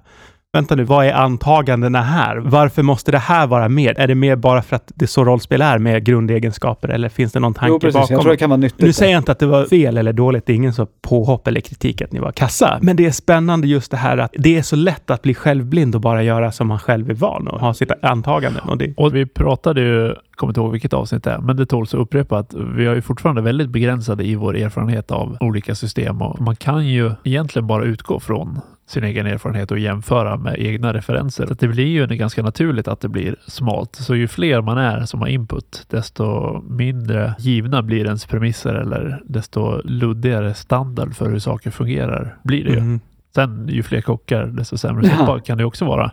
vänta 0.55 0.75
nu, 0.75 0.85
vad 0.85 1.07
är 1.07 1.13
antagandena 1.13 2.03
här? 2.03 2.37
Varför 2.37 2.83
måste 2.83 3.13
det 3.13 3.19
här 3.19 3.47
vara 3.47 3.69
med? 3.69 3.99
Är 3.99 4.07
det 4.07 4.15
mer 4.15 4.37
bara 4.37 4.63
för 4.63 4.77
att 4.77 4.93
det 4.95 5.05
är 5.05 5.07
så 5.07 5.25
rollspel 5.25 5.63
är 5.63 5.79
med 5.79 6.05
grundegenskaper 6.05 6.89
eller 6.89 7.09
finns 7.09 7.33
det 7.33 7.41
någon 7.41 7.55
tanke 7.55 7.73
Jo, 7.73 7.81
precis. 7.81 7.95
bakom? 7.95 8.15
Jag 8.15 8.23
tror 8.23 8.31
det 8.33 8.37
kan 8.37 8.51
vara 8.51 8.57
nyttigt. 8.61 8.81
Nu 8.81 8.93
säger 8.93 9.13
jag 9.13 9.21
inte 9.21 9.33
att 9.33 9.39
det 9.39 9.47
var 9.47 9.65
fel 9.65 9.97
eller 9.99 10.13
dåligt, 10.13 10.47
det 10.47 10.53
är 10.53 10.55
ingen 10.55 10.73
så 10.73 10.87
påhopp 11.03 11.47
eller 11.49 11.61
kritik 11.61 12.03
att 12.03 12.13
ni 12.13 12.21
var 12.21 12.33
kassa. 12.33 12.79
Men 12.83 12.97
det 12.97 13.07
är 13.07 13.11
spännande 13.11 13.67
just 13.67 13.91
det 13.91 13.97
här 13.97 14.19
att 14.19 14.35
det 14.39 14.59
är 14.59 14.63
så 14.63 14.77
lätt 14.77 15.11
att 15.11 15.23
bli 15.23 15.35
självblind 15.35 15.95
och 15.95 16.01
bara 16.01 16.23
göra 16.23 16.53
som 16.53 16.69
man 16.69 16.79
själv 16.79 17.11
är 17.11 17.15
van 17.15 17.49
och 17.49 17.61
ha 17.61 17.75
sitt 17.75 17.91
antaganden. 18.03 18.63
Och 18.69 18.79
det, 18.79 18.95
Och 18.97 19.15
vi 19.15 19.27
pratade 19.27 19.81
ju, 19.81 20.15
kommer 20.35 20.51
inte 20.51 20.61
ihåg 20.61 20.73
vilket 20.73 20.93
avsnitt 20.93 21.25
det 21.25 21.31
är, 21.31 21.39
men 21.39 21.57
det 21.57 21.67
tåls 21.67 21.95
att 21.95 22.01
upprepa 22.01 22.39
att 22.39 22.55
vi 22.77 22.87
är 22.87 22.95
ju 22.95 23.03
fortfarande 23.03 23.43
väldigt 23.43 23.69
begränsade 23.69 24.25
i 24.25 24.35
vår 24.35 24.57
erfarenhet 24.57 25.11
av 25.11 25.37
olika 25.41 25.75
system 25.75 26.23
och 26.23 26.41
man 26.41 26.57
kan 26.57 26.87
ju 26.87 27.11
egentligen 27.25 27.67
bara 27.67 27.85
utgå 27.85 28.21
från 28.21 28.61
sin 28.87 29.05
egen 29.05 29.27
erfarenhet 29.27 29.71
och 29.71 29.79
jämföra 29.79 30.37
med 30.37 30.59
egna 30.59 30.93
referenser. 30.93 31.47
Så 31.47 31.55
Det 31.55 31.69
blir 31.69 31.87
ju 31.87 32.07
ganska 32.07 32.43
naturligt 32.43 32.89
att 32.89 33.01
det 33.01 33.09
blir 33.09 33.37
smalt. 33.47 33.97
Så 33.97 34.15
ju 34.15 34.29
fler 34.29 34.61
man 34.61 34.79
är 34.79 35.01
som 35.01 35.21
har 35.21 35.29
input, 35.29 35.87
desto 35.91 36.61
mindre 36.63 37.35
givna 37.39 37.83
blir 37.83 38.05
ens 38.05 38.27
premisser 38.27 38.75
eller 38.75 39.23
desto 39.25 39.81
luddigare 39.85 40.55
standard 40.55 41.15
för 41.15 41.31
hur 41.31 41.39
saker 41.39 41.71
fungerar 41.71 42.37
blir 42.43 42.65
det 42.65 42.71
ju. 42.71 42.79
Mm. 42.79 43.01
Sen 43.35 43.69
ju 43.69 43.83
fler 43.83 44.01
kockar, 44.01 44.47
desto 44.47 44.77
sämre 44.79 45.07
Ja. 45.07 45.17
soppa 45.19 45.41
kan 45.41 45.59
det 45.59 45.65
också 45.65 45.85
vara. 45.85 46.11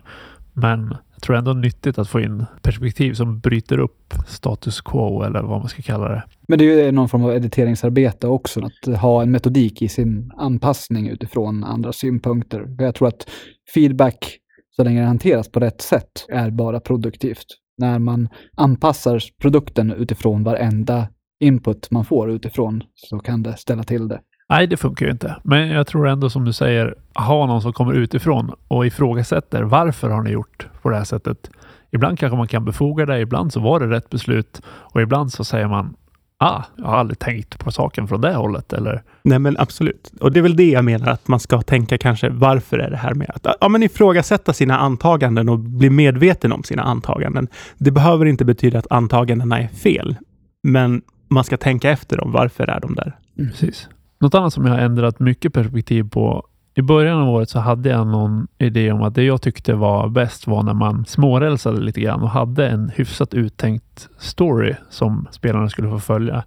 Men 0.52 0.96
tror 1.22 1.36
ändå 1.36 1.52
nyttigt 1.52 1.98
att 1.98 2.08
få 2.08 2.20
in 2.20 2.44
perspektiv 2.62 3.14
som 3.14 3.40
bryter 3.40 3.78
upp 3.78 4.14
status 4.26 4.80
quo 4.80 5.22
eller 5.22 5.42
vad 5.42 5.58
man 5.60 5.68
ska 5.68 5.82
kalla 5.82 6.08
det. 6.08 6.22
Men 6.48 6.58
det 6.58 6.64
är 6.64 6.84
ju 6.84 6.92
någon 6.92 7.08
form 7.08 7.24
av 7.24 7.32
editeringsarbete 7.32 8.26
också, 8.26 8.60
att 8.60 8.98
ha 8.98 9.22
en 9.22 9.30
metodik 9.30 9.82
i 9.82 9.88
sin 9.88 10.32
anpassning 10.36 11.08
utifrån 11.08 11.64
andra 11.64 11.92
synpunkter. 11.92 12.76
För 12.76 12.84
jag 12.84 12.94
tror 12.94 13.08
att 13.08 13.30
feedback, 13.74 14.38
så 14.76 14.84
länge 14.84 15.00
det 15.00 15.06
hanteras 15.06 15.48
på 15.48 15.60
rätt 15.60 15.80
sätt, 15.80 16.26
är 16.28 16.50
bara 16.50 16.80
produktivt. 16.80 17.46
När 17.78 17.98
man 17.98 18.28
anpassar 18.56 19.22
produkten 19.40 19.92
utifrån 19.92 20.44
varenda 20.44 21.08
input 21.40 21.90
man 21.90 22.04
får 22.04 22.30
utifrån 22.30 22.82
så 22.94 23.18
kan 23.18 23.42
det 23.42 23.56
ställa 23.56 23.82
till 23.82 24.08
det. 24.08 24.20
Nej, 24.48 24.66
det 24.66 24.76
funkar 24.76 25.06
ju 25.06 25.12
inte. 25.12 25.36
Men 25.42 25.68
jag 25.68 25.86
tror 25.86 26.08
ändå 26.08 26.30
som 26.30 26.44
du 26.44 26.52
säger, 26.52 26.94
ha 27.14 27.46
någon 27.46 27.62
som 27.62 27.72
kommer 27.72 27.92
utifrån 27.92 28.52
och 28.68 28.86
ifrågasätter 28.86 29.62
varför 29.62 30.10
har 30.10 30.22
ni 30.22 30.30
gjort 30.30 30.66
på 30.82 30.90
det 30.90 30.96
här 30.96 31.04
sättet. 31.04 31.50
Ibland 31.90 32.18
kanske 32.18 32.36
man 32.36 32.48
kan 32.48 32.64
befoga 32.64 33.06
det, 33.06 33.20
ibland 33.20 33.52
så 33.52 33.60
var 33.60 33.80
det 33.80 33.86
rätt 33.86 34.10
beslut 34.10 34.62
och 34.66 35.02
ibland 35.02 35.32
så 35.32 35.44
säger 35.44 35.68
man 35.68 35.96
ah, 36.42 36.62
jag 36.76 36.84
har 36.84 36.96
aldrig 36.96 37.18
tänkt 37.18 37.58
på 37.58 37.70
saken 37.72 38.08
från 38.08 38.20
det 38.20 38.34
hållet 38.34 38.72
eller 38.72 39.02
Nej, 39.22 39.38
men 39.38 39.56
absolut. 39.58 40.12
Och 40.20 40.32
det 40.32 40.40
är 40.40 40.42
väl 40.42 40.56
det 40.56 40.70
jag 40.70 40.84
menar, 40.84 41.08
att 41.08 41.28
man 41.28 41.40
ska 41.40 41.62
tänka 41.62 41.98
kanske, 41.98 42.28
varför 42.28 42.78
är 42.78 42.90
det 42.90 42.96
här 42.96 43.14
med 43.14 43.30
att 43.34 43.56
ja, 43.60 43.68
men 43.68 43.82
ifrågasätta 43.82 44.52
sina 44.52 44.78
antaganden 44.78 45.48
och 45.48 45.58
bli 45.58 45.90
medveten 45.90 46.52
om 46.52 46.62
sina 46.62 46.82
antaganden. 46.82 47.48
Det 47.78 47.90
behöver 47.90 48.26
inte 48.26 48.44
betyda 48.44 48.78
att 48.78 48.86
antagandena 48.90 49.58
är 49.60 49.68
fel, 49.68 50.16
men 50.62 51.02
man 51.28 51.44
ska 51.44 51.56
tänka 51.56 51.90
efter 51.90 52.16
dem. 52.16 52.32
Varför 52.32 52.70
är 52.70 52.80
de 52.80 52.94
där? 52.94 53.16
Precis. 53.36 53.88
Något 54.22 54.34
annat 54.34 54.52
som 54.52 54.66
jag 54.66 54.72
har 54.72 54.80
ändrat 54.80 55.20
mycket 55.20 55.52
perspektiv 55.52 56.10
på. 56.10 56.46
I 56.74 56.82
början 56.82 57.18
av 57.18 57.28
året 57.28 57.50
så 57.50 57.58
hade 57.58 57.88
jag 57.88 58.06
någon 58.06 58.46
idé 58.58 58.92
om 58.92 59.02
att 59.02 59.14
det 59.14 59.22
jag 59.22 59.42
tyckte 59.42 59.74
var 59.74 60.08
bäst 60.08 60.46
var 60.46 60.62
när 60.62 60.74
man 60.74 61.04
smårälsade 61.06 61.80
lite 61.80 62.00
grann 62.00 62.22
och 62.22 62.30
hade 62.30 62.68
en 62.68 62.88
hyfsat 62.88 63.34
uttänkt 63.34 64.08
story 64.18 64.74
som 64.90 65.28
spelarna 65.30 65.68
skulle 65.68 65.88
få 65.88 65.98
följa. 65.98 66.44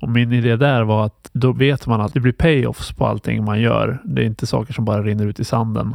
Och 0.00 0.08
min 0.08 0.32
idé 0.32 0.56
där 0.56 0.82
var 0.82 1.06
att 1.06 1.30
då 1.32 1.52
vet 1.52 1.86
man 1.86 2.00
att 2.00 2.14
det 2.14 2.20
blir 2.20 2.32
payoffs 2.32 2.92
på 2.92 3.06
allting 3.06 3.44
man 3.44 3.60
gör. 3.60 3.98
Det 4.04 4.22
är 4.22 4.26
inte 4.26 4.46
saker 4.46 4.72
som 4.72 4.84
bara 4.84 5.02
rinner 5.02 5.26
ut 5.26 5.40
i 5.40 5.44
sanden. 5.44 5.94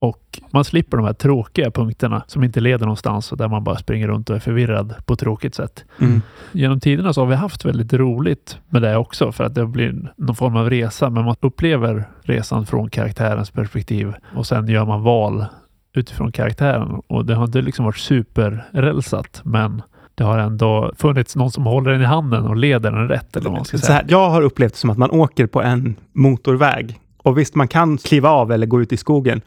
Och 0.00 0.40
man 0.50 0.64
slipper 0.64 0.96
de 0.96 1.06
här 1.06 1.12
tråkiga 1.12 1.70
punkterna 1.70 2.22
som 2.26 2.44
inte 2.44 2.60
leder 2.60 2.86
någonstans 2.86 3.32
och 3.32 3.38
där 3.38 3.48
man 3.48 3.64
bara 3.64 3.76
springer 3.76 4.08
runt 4.08 4.30
och 4.30 4.36
är 4.36 4.40
förvirrad 4.40 4.94
på 5.06 5.12
ett 5.12 5.20
tråkigt 5.20 5.54
sätt 5.54 5.84
genom 6.52 6.80
tiderna 6.80 7.12
så 7.12 7.20
har 7.20 7.26
vi 7.26 7.34
haft 7.34 7.64
väldigt 7.64 7.92
roligt 7.92 8.58
med 8.68 8.82
det 8.82 8.96
också 8.96 9.32
för 9.32 9.44
att 9.44 9.54
det 9.54 9.66
blir 9.66 10.12
någon 10.16 10.36
form 10.36 10.56
av 10.56 10.70
resa, 10.70 11.10
men 11.10 11.24
man 11.24 11.36
upplever 11.40 12.08
resan 12.22 12.66
från 12.66 12.90
karaktärens 12.90 13.50
perspektiv 13.50 14.14
och 14.36 14.46
sen 14.46 14.68
gör 14.68 14.86
man 14.86 15.02
val 15.02 15.46
utifrån 15.94 16.32
karaktären 16.32 17.00
och 17.06 17.26
det 17.26 17.34
har 17.34 17.44
inte 17.44 17.62
liksom 17.62 17.84
varit 17.84 17.96
superrälsat, 17.96 19.40
men 19.44 19.82
det 20.14 20.24
har 20.24 20.38
ändå 20.38 20.92
funnits 20.96 21.36
någon 21.36 21.50
som 21.50 21.66
håller 21.66 21.90
den 21.90 22.02
i 22.02 22.04
handen 22.04 22.46
och 22.46 22.56
leder 22.56 22.92
den 22.92 23.08
rätt 23.08 23.36
eller 23.36 23.50
vad 23.50 23.58
man 23.58 23.64
ska 23.64 23.78
säga. 23.78 23.94
här, 23.94 24.04
jag 24.08 24.30
har 24.30 24.42
upplevt 24.42 24.72
det 24.72 24.78
som 24.78 24.90
att 24.90 24.98
man 24.98 25.10
åker 25.10 25.46
på 25.46 25.62
en 25.62 25.96
motorväg. 26.12 27.00
Och 27.22 27.38
visst, 27.38 27.54
man 27.54 27.68
kan 27.68 27.98
kliva 27.98 28.30
av 28.30 28.52
eller 28.52 28.66
gå 28.66 28.82
ut 28.82 28.92
i 28.92 28.96
skogen. 28.96 29.40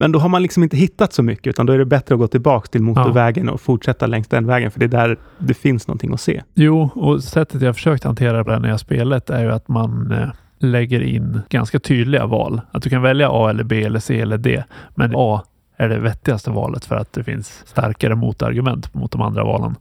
Men 0.00 0.12
då 0.12 0.18
har 0.18 0.28
man 0.28 0.42
liksom 0.42 0.62
inte 0.62 0.76
hittat 0.76 1.12
så 1.12 1.22
mycket, 1.22 1.46
utan 1.46 1.66
då 1.66 1.72
är 1.72 1.78
det 1.78 1.84
bättre 1.84 2.14
att 2.14 2.18
gå 2.18 2.26
tillbaka 2.26 2.66
till 2.66 2.82
motorvägen 2.82 3.48
och 3.48 3.60
fortsätta 3.60 4.06
längs 4.06 4.28
den 4.28 4.46
vägen, 4.46 4.70
för 4.70 4.80
det 4.80 4.86
är 4.86 4.88
där 4.88 5.18
det 5.38 5.54
finns 5.54 5.88
någonting 5.88 6.14
att 6.14 6.20
se. 6.20 6.42
Jo, 6.54 6.90
och 6.94 7.22
sättet 7.24 7.62
jag 7.62 7.74
försökt 7.74 8.04
hantera 8.04 8.42
det 8.44 8.58
när 8.58 8.68
jag 8.68 8.80
spelat 8.80 9.30
är 9.30 9.42
ju 9.42 9.52
att 9.52 9.68
man 9.68 10.12
eh, 10.12 10.28
lägger 10.58 11.00
in 11.00 11.40
ganska 11.48 11.80
tydliga 11.80 12.26
val. 12.26 12.60
Att 12.70 12.82
du 12.82 12.90
kan 12.90 13.02
välja 13.02 13.28
A 13.30 13.50
eller 13.50 13.64
B 13.64 13.82
eller 13.82 14.00
C 14.00 14.20
eller 14.20 14.38
D. 14.38 14.64
Men 14.94 15.12
A 15.14 15.42
är 15.76 15.88
det 15.88 15.98
vettigaste 15.98 16.50
valet 16.50 16.84
för 16.84 16.96
att 16.96 17.12
det 17.12 17.24
finns 17.24 17.62
starkare 17.66 18.14
motargument 18.14 18.94
mot 18.94 19.12
de 19.12 19.20
andra 19.20 19.44
valen. 19.44 19.74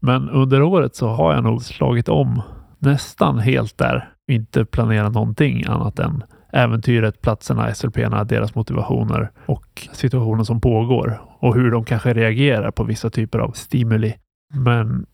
Men 0.00 0.30
under 0.30 0.62
året 0.62 0.96
så 0.96 1.08
har 1.08 1.34
jag 1.34 1.44
nog 1.44 1.62
slagit 1.62 2.08
om 2.08 2.42
nästan 2.78 3.38
helt 3.38 3.78
där. 3.78 4.08
Inte 4.28 4.64
planera 4.64 5.08
någonting 5.08 5.64
annat 5.66 5.98
än 5.98 6.22
äventyret, 6.52 7.22
platserna, 7.22 7.74
SLP-erna, 7.74 8.24
deras 8.24 8.54
motivationer 8.54 9.30
och 9.46 9.88
situationen 9.92 10.44
som 10.44 10.60
pågår 10.60 11.20
och 11.38 11.54
hur 11.54 11.70
de 11.70 11.84
kanske 11.84 12.12
reagerar 12.14 12.70
på 12.70 12.84
vissa 12.84 13.10
typer 13.10 13.38
av 13.38 13.50
stimuli. 13.50 14.14
Men 14.54 15.06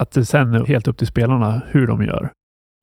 att 0.00 0.10
det 0.10 0.24
sen 0.24 0.54
är 0.54 0.66
helt 0.66 0.88
upp 0.88 0.98
till 0.98 1.06
spelarna 1.06 1.62
hur 1.70 1.86
de 1.86 2.04
gör. 2.04 2.30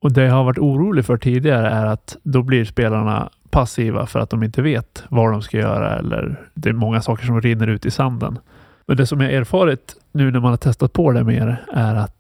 Och 0.04 0.14
det 0.14 0.24
jag 0.24 0.34
har 0.34 0.44
varit 0.44 0.58
orolig 0.58 1.06
för 1.06 1.18
tidigare 1.18 1.70
är 1.70 1.86
att 1.86 2.18
då 2.24 2.44
blir 2.44 2.66
spelarna 2.66 3.30
passiva 3.50 4.06
för 4.06 4.20
att 4.20 4.30
de 4.30 4.44
inte 4.44 4.62
vet 4.62 5.04
vad 5.10 5.32
de 5.32 5.42
ska 5.42 5.58
göra 5.58 6.00
eller 6.00 6.50
det 6.54 6.70
är 6.70 6.74
många 6.74 7.02
saker 7.02 7.26
som 7.26 7.42
rinner 7.42 7.68
ut 7.68 7.86
i 7.86 7.92
sanden. 7.92 8.40
Men 8.88 8.98
det 8.98 9.06
som 9.06 9.22
jag 9.22 9.34
erfarit 9.34 9.96
nu 10.12 10.32
när 10.32 10.40
man 10.40 10.50
har 10.50 10.58
testat 10.58 10.94
på 10.94 11.12
det 11.12 11.24
mer 11.24 11.66
är 11.74 11.96
att 11.96 12.16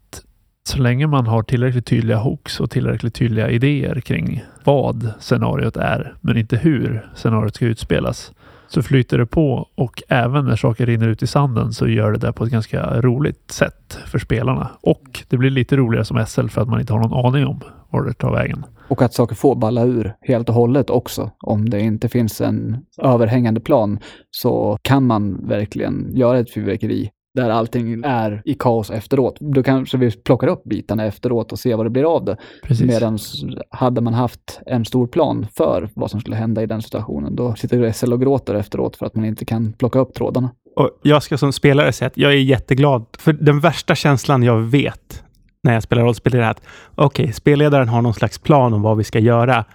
så 0.63 0.77
länge 0.77 1.07
man 1.07 1.27
har 1.27 1.43
tillräckligt 1.43 1.85
tydliga 1.85 2.17
hooks 2.17 2.59
och 2.59 2.71
tillräckligt 2.71 3.15
tydliga 3.15 3.49
idéer 3.49 3.99
kring 3.99 4.43
vad 4.63 5.13
scenariot 5.19 5.77
är, 5.77 6.15
men 6.21 6.37
inte 6.37 6.57
hur 6.57 7.09
scenariot 7.15 7.55
ska 7.55 7.65
utspelas, 7.65 8.31
så 8.67 8.81
flyter 8.83 9.17
det 9.17 9.25
på 9.25 9.67
och 9.75 10.03
även 10.07 10.45
när 10.45 10.55
saker 10.55 10.85
rinner 10.85 11.07
ut 11.07 11.23
i 11.23 11.27
sanden 11.27 11.73
så 11.73 11.87
gör 11.87 12.11
det 12.11 12.17
det 12.17 12.33
på 12.33 12.43
ett 12.43 12.51
ganska 12.51 13.01
roligt 13.01 13.51
sätt 13.51 13.99
för 14.05 14.19
spelarna. 14.19 14.69
Och 14.81 15.23
det 15.29 15.37
blir 15.37 15.49
lite 15.49 15.75
roligare 15.75 16.05
som 16.05 16.25
SL 16.25 16.47
för 16.47 16.61
att 16.61 16.67
man 16.67 16.79
inte 16.79 16.93
har 16.93 16.99
någon 16.99 17.25
aning 17.25 17.47
om 17.47 17.59
var 17.89 18.03
det 18.03 18.13
tar 18.13 18.31
vägen. 18.31 18.65
Och 18.87 19.01
att 19.01 19.13
saker 19.13 19.35
får 19.35 19.55
balla 19.55 19.83
ur 19.83 20.15
helt 20.21 20.49
och 20.49 20.55
hållet 20.55 20.89
också. 20.89 21.31
Om 21.39 21.69
det 21.69 21.79
inte 21.79 22.09
finns 22.09 22.41
en 22.41 22.77
överhängande 23.01 23.59
plan 23.59 23.99
så 24.31 24.77
kan 24.81 25.05
man 25.07 25.47
verkligen 25.47 26.15
göra 26.15 26.39
ett 26.39 26.53
fyrverkeri 26.53 27.09
där 27.33 27.49
allting 27.49 28.03
är 28.05 28.41
i 28.45 28.53
kaos 28.53 28.91
efteråt. 28.91 29.37
Då 29.39 29.63
kanske 29.63 29.97
vi 29.97 30.11
plockar 30.11 30.47
upp 30.47 30.63
bitarna 30.63 31.05
efteråt 31.05 31.51
och 31.51 31.59
ser 31.59 31.75
vad 31.75 31.85
det 31.85 31.89
blir 31.89 32.15
av 32.15 32.25
det. 32.25 32.37
Precis. 32.63 32.85
Medan 32.85 33.19
hade 33.69 34.01
man 34.01 34.13
haft 34.13 34.59
en 34.65 34.85
stor 34.85 35.07
plan 35.07 35.47
för 35.57 35.89
vad 35.93 36.11
som 36.11 36.19
skulle 36.19 36.35
hända 36.35 36.63
i 36.63 36.65
den 36.65 36.81
situationen, 36.81 37.35
då 37.35 37.55
sitter 37.55 37.91
SL 37.91 38.13
och 38.13 38.21
gråter 38.21 38.55
efteråt 38.55 38.95
för 38.95 39.05
att 39.05 39.15
man 39.15 39.25
inte 39.25 39.45
kan 39.45 39.73
plocka 39.73 39.99
upp 39.99 40.13
trådarna. 40.13 40.49
Och 40.75 40.89
jag 41.01 41.23
ska 41.23 41.37
som 41.37 41.53
spelare 41.53 41.91
säga 41.91 42.07
att 42.07 42.17
jag 42.17 42.31
är 42.31 42.37
jätteglad. 42.37 43.05
För 43.17 43.33
den 43.33 43.59
värsta 43.59 43.95
känslan 43.95 44.43
jag 44.43 44.59
vet 44.59 45.23
när 45.63 45.73
jag 45.73 45.83
spelar 45.83 46.03
rollspel 46.03 46.35
är 46.35 46.39
att 46.41 46.61
okej, 46.95 47.23
okay, 47.23 47.33
spelledaren 47.33 47.89
har 47.89 48.01
någon 48.01 48.13
slags 48.13 48.37
plan 48.37 48.73
om 48.73 48.81
vad 48.81 48.97
vi 48.97 49.03
ska 49.03 49.19
göra. 49.19 49.65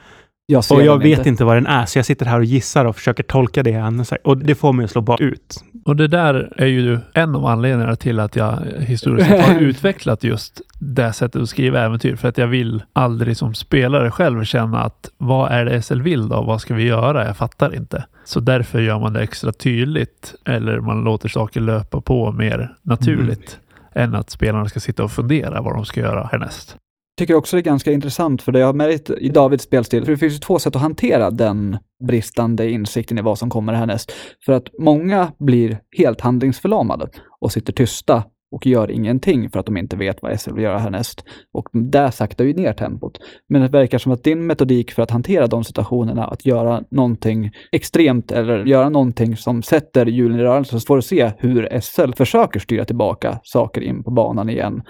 Jag 0.50 0.64
och 0.71 0.83
jag 0.83 0.99
vet 0.99 1.19
inte. 1.19 1.28
inte 1.28 1.45
vad 1.45 1.57
den 1.57 1.67
är, 1.67 1.87
så 1.87 1.99
jag 1.99 2.07
sitter 2.07 2.26
här 2.26 2.38
och 2.38 2.45
gissar 2.45 2.85
och 2.85 2.97
försöker 2.97 3.23
tolka 3.23 3.62
det 3.62 3.73
han 3.73 4.05
säger. 4.05 4.26
Och 4.26 4.38
det 4.38 4.55
får 4.55 4.73
mig 4.73 4.85
att 4.85 4.90
slå 4.90 5.00
bara 5.00 5.19
ut. 5.19 5.64
Och 5.85 5.97
det 5.97 6.09
där 6.09 6.52
är 6.57 6.67
ju 6.67 6.99
en 7.14 7.35
av 7.35 7.47
anledningarna 7.47 7.97
till 7.97 8.21
att 8.21 8.37
jag 8.37 8.59
historiskt 8.78 9.28
sett 9.28 9.47
har 9.47 9.55
utvecklat 9.61 10.25
just 10.25 10.61
det 10.78 11.12
sättet 11.12 11.43
att 11.43 11.49
skriva 11.49 11.81
äventyr. 11.81 12.17
För 12.17 12.28
att 12.28 12.38
jag 12.38 12.47
vill 12.47 12.83
aldrig 12.93 13.37
som 13.37 13.55
spelare 13.55 14.11
själv 14.11 14.45
känna 14.45 14.83
att 14.83 15.11
vad 15.19 15.52
är 15.52 15.64
det 15.64 15.83
SL 15.83 16.00
vill 16.00 16.28
då? 16.28 16.43
Vad 16.43 16.61
ska 16.61 16.75
vi 16.75 16.85
göra? 16.85 17.26
Jag 17.26 17.37
fattar 17.37 17.75
inte. 17.75 18.05
Så 18.25 18.40
därför 18.40 18.81
gör 18.81 18.99
man 18.99 19.12
det 19.12 19.21
extra 19.21 19.52
tydligt 19.52 20.35
eller 20.45 20.81
man 20.81 21.05
låter 21.05 21.28
saker 21.28 21.61
löpa 21.61 22.00
på 22.00 22.33
mer 22.33 22.75
naturligt 22.83 23.59
mm. 23.95 24.09
än 24.09 24.21
att 24.21 24.31
spelarna 24.31 24.69
ska 24.69 24.81
sitta 24.81 25.05
och 25.05 25.12
fundera 25.12 25.61
vad 25.61 25.75
de 25.75 25.85
ska 25.85 26.00
göra 26.00 26.28
härnäst 26.33 26.76
tycker 27.19 27.35
också 27.35 27.57
det 27.57 27.61
är 27.61 27.65
ganska 27.65 27.93
intressant, 27.93 28.43
för 28.43 28.53
det 28.53 28.59
jag 28.59 28.67
har 28.67 28.73
märkt 28.73 29.11
i 29.11 29.29
Davids 29.29 29.65
spelstil, 29.65 30.05
för 30.05 30.13
det 30.13 30.19
finns 30.19 30.35
ju 30.35 30.39
två 30.39 30.59
sätt 30.59 30.77
att 30.77 30.83
hantera 30.83 31.31
den 31.31 31.79
bristande 32.07 32.71
insikten 32.71 33.19
i 33.19 33.23
vad 33.23 33.39
som 33.39 33.51
kommer 33.51 33.73
härnäst. 33.73 34.13
För 34.47 34.53
att 34.53 34.69
många 34.79 35.33
blir 35.39 35.81
helt 35.99 36.21
handlingsförlamade 36.21 37.09
och 37.41 37.53
sitter 37.53 37.73
tysta 37.73 38.23
och 38.51 38.67
gör 38.67 38.91
ingenting 38.91 39.51
för 39.51 39.61
att 39.61 39.67
de 39.67 39.77
inte 39.77 39.97
vet 39.97 40.23
vad 40.23 40.41
SL 40.41 40.53
vill 40.53 40.65
göra 40.65 40.79
härnäst. 40.79 41.25
Och 41.53 41.69
där 41.73 42.11
saktar 42.11 42.45
ju 42.45 42.55
ner 42.55 42.73
tempot. 42.73 43.19
Men 43.49 43.63
det 43.63 43.69
verkar 43.69 43.99
som 43.99 44.13
att 44.13 44.25
din 44.25 44.47
metodik 44.47 44.93
för 44.93 45.03
att 45.03 45.11
hantera 45.11 45.47
de 45.47 45.65
situationerna, 45.65 46.25
att 46.27 46.47
göra 46.47 46.83
någonting 46.91 47.51
extremt 47.73 48.33
eller 48.33 48.65
göra 48.65 48.89
någonting 48.89 49.37
som 49.37 49.63
sätter 49.63 50.07
hjulen 50.07 50.41
i 50.41 50.43
rörelse, 50.43 50.81
så 50.81 50.87
får 50.87 50.97
du 50.97 51.03
se 51.03 51.33
hur 51.39 51.81
SL 51.81 52.13
försöker 52.17 52.61
styra 52.61 52.85
tillbaka 52.85 53.41
saker 53.43 53.81
in 53.81 54.05
på 54.05 54.11
banan 54.11 54.51
igen. 54.51 54.83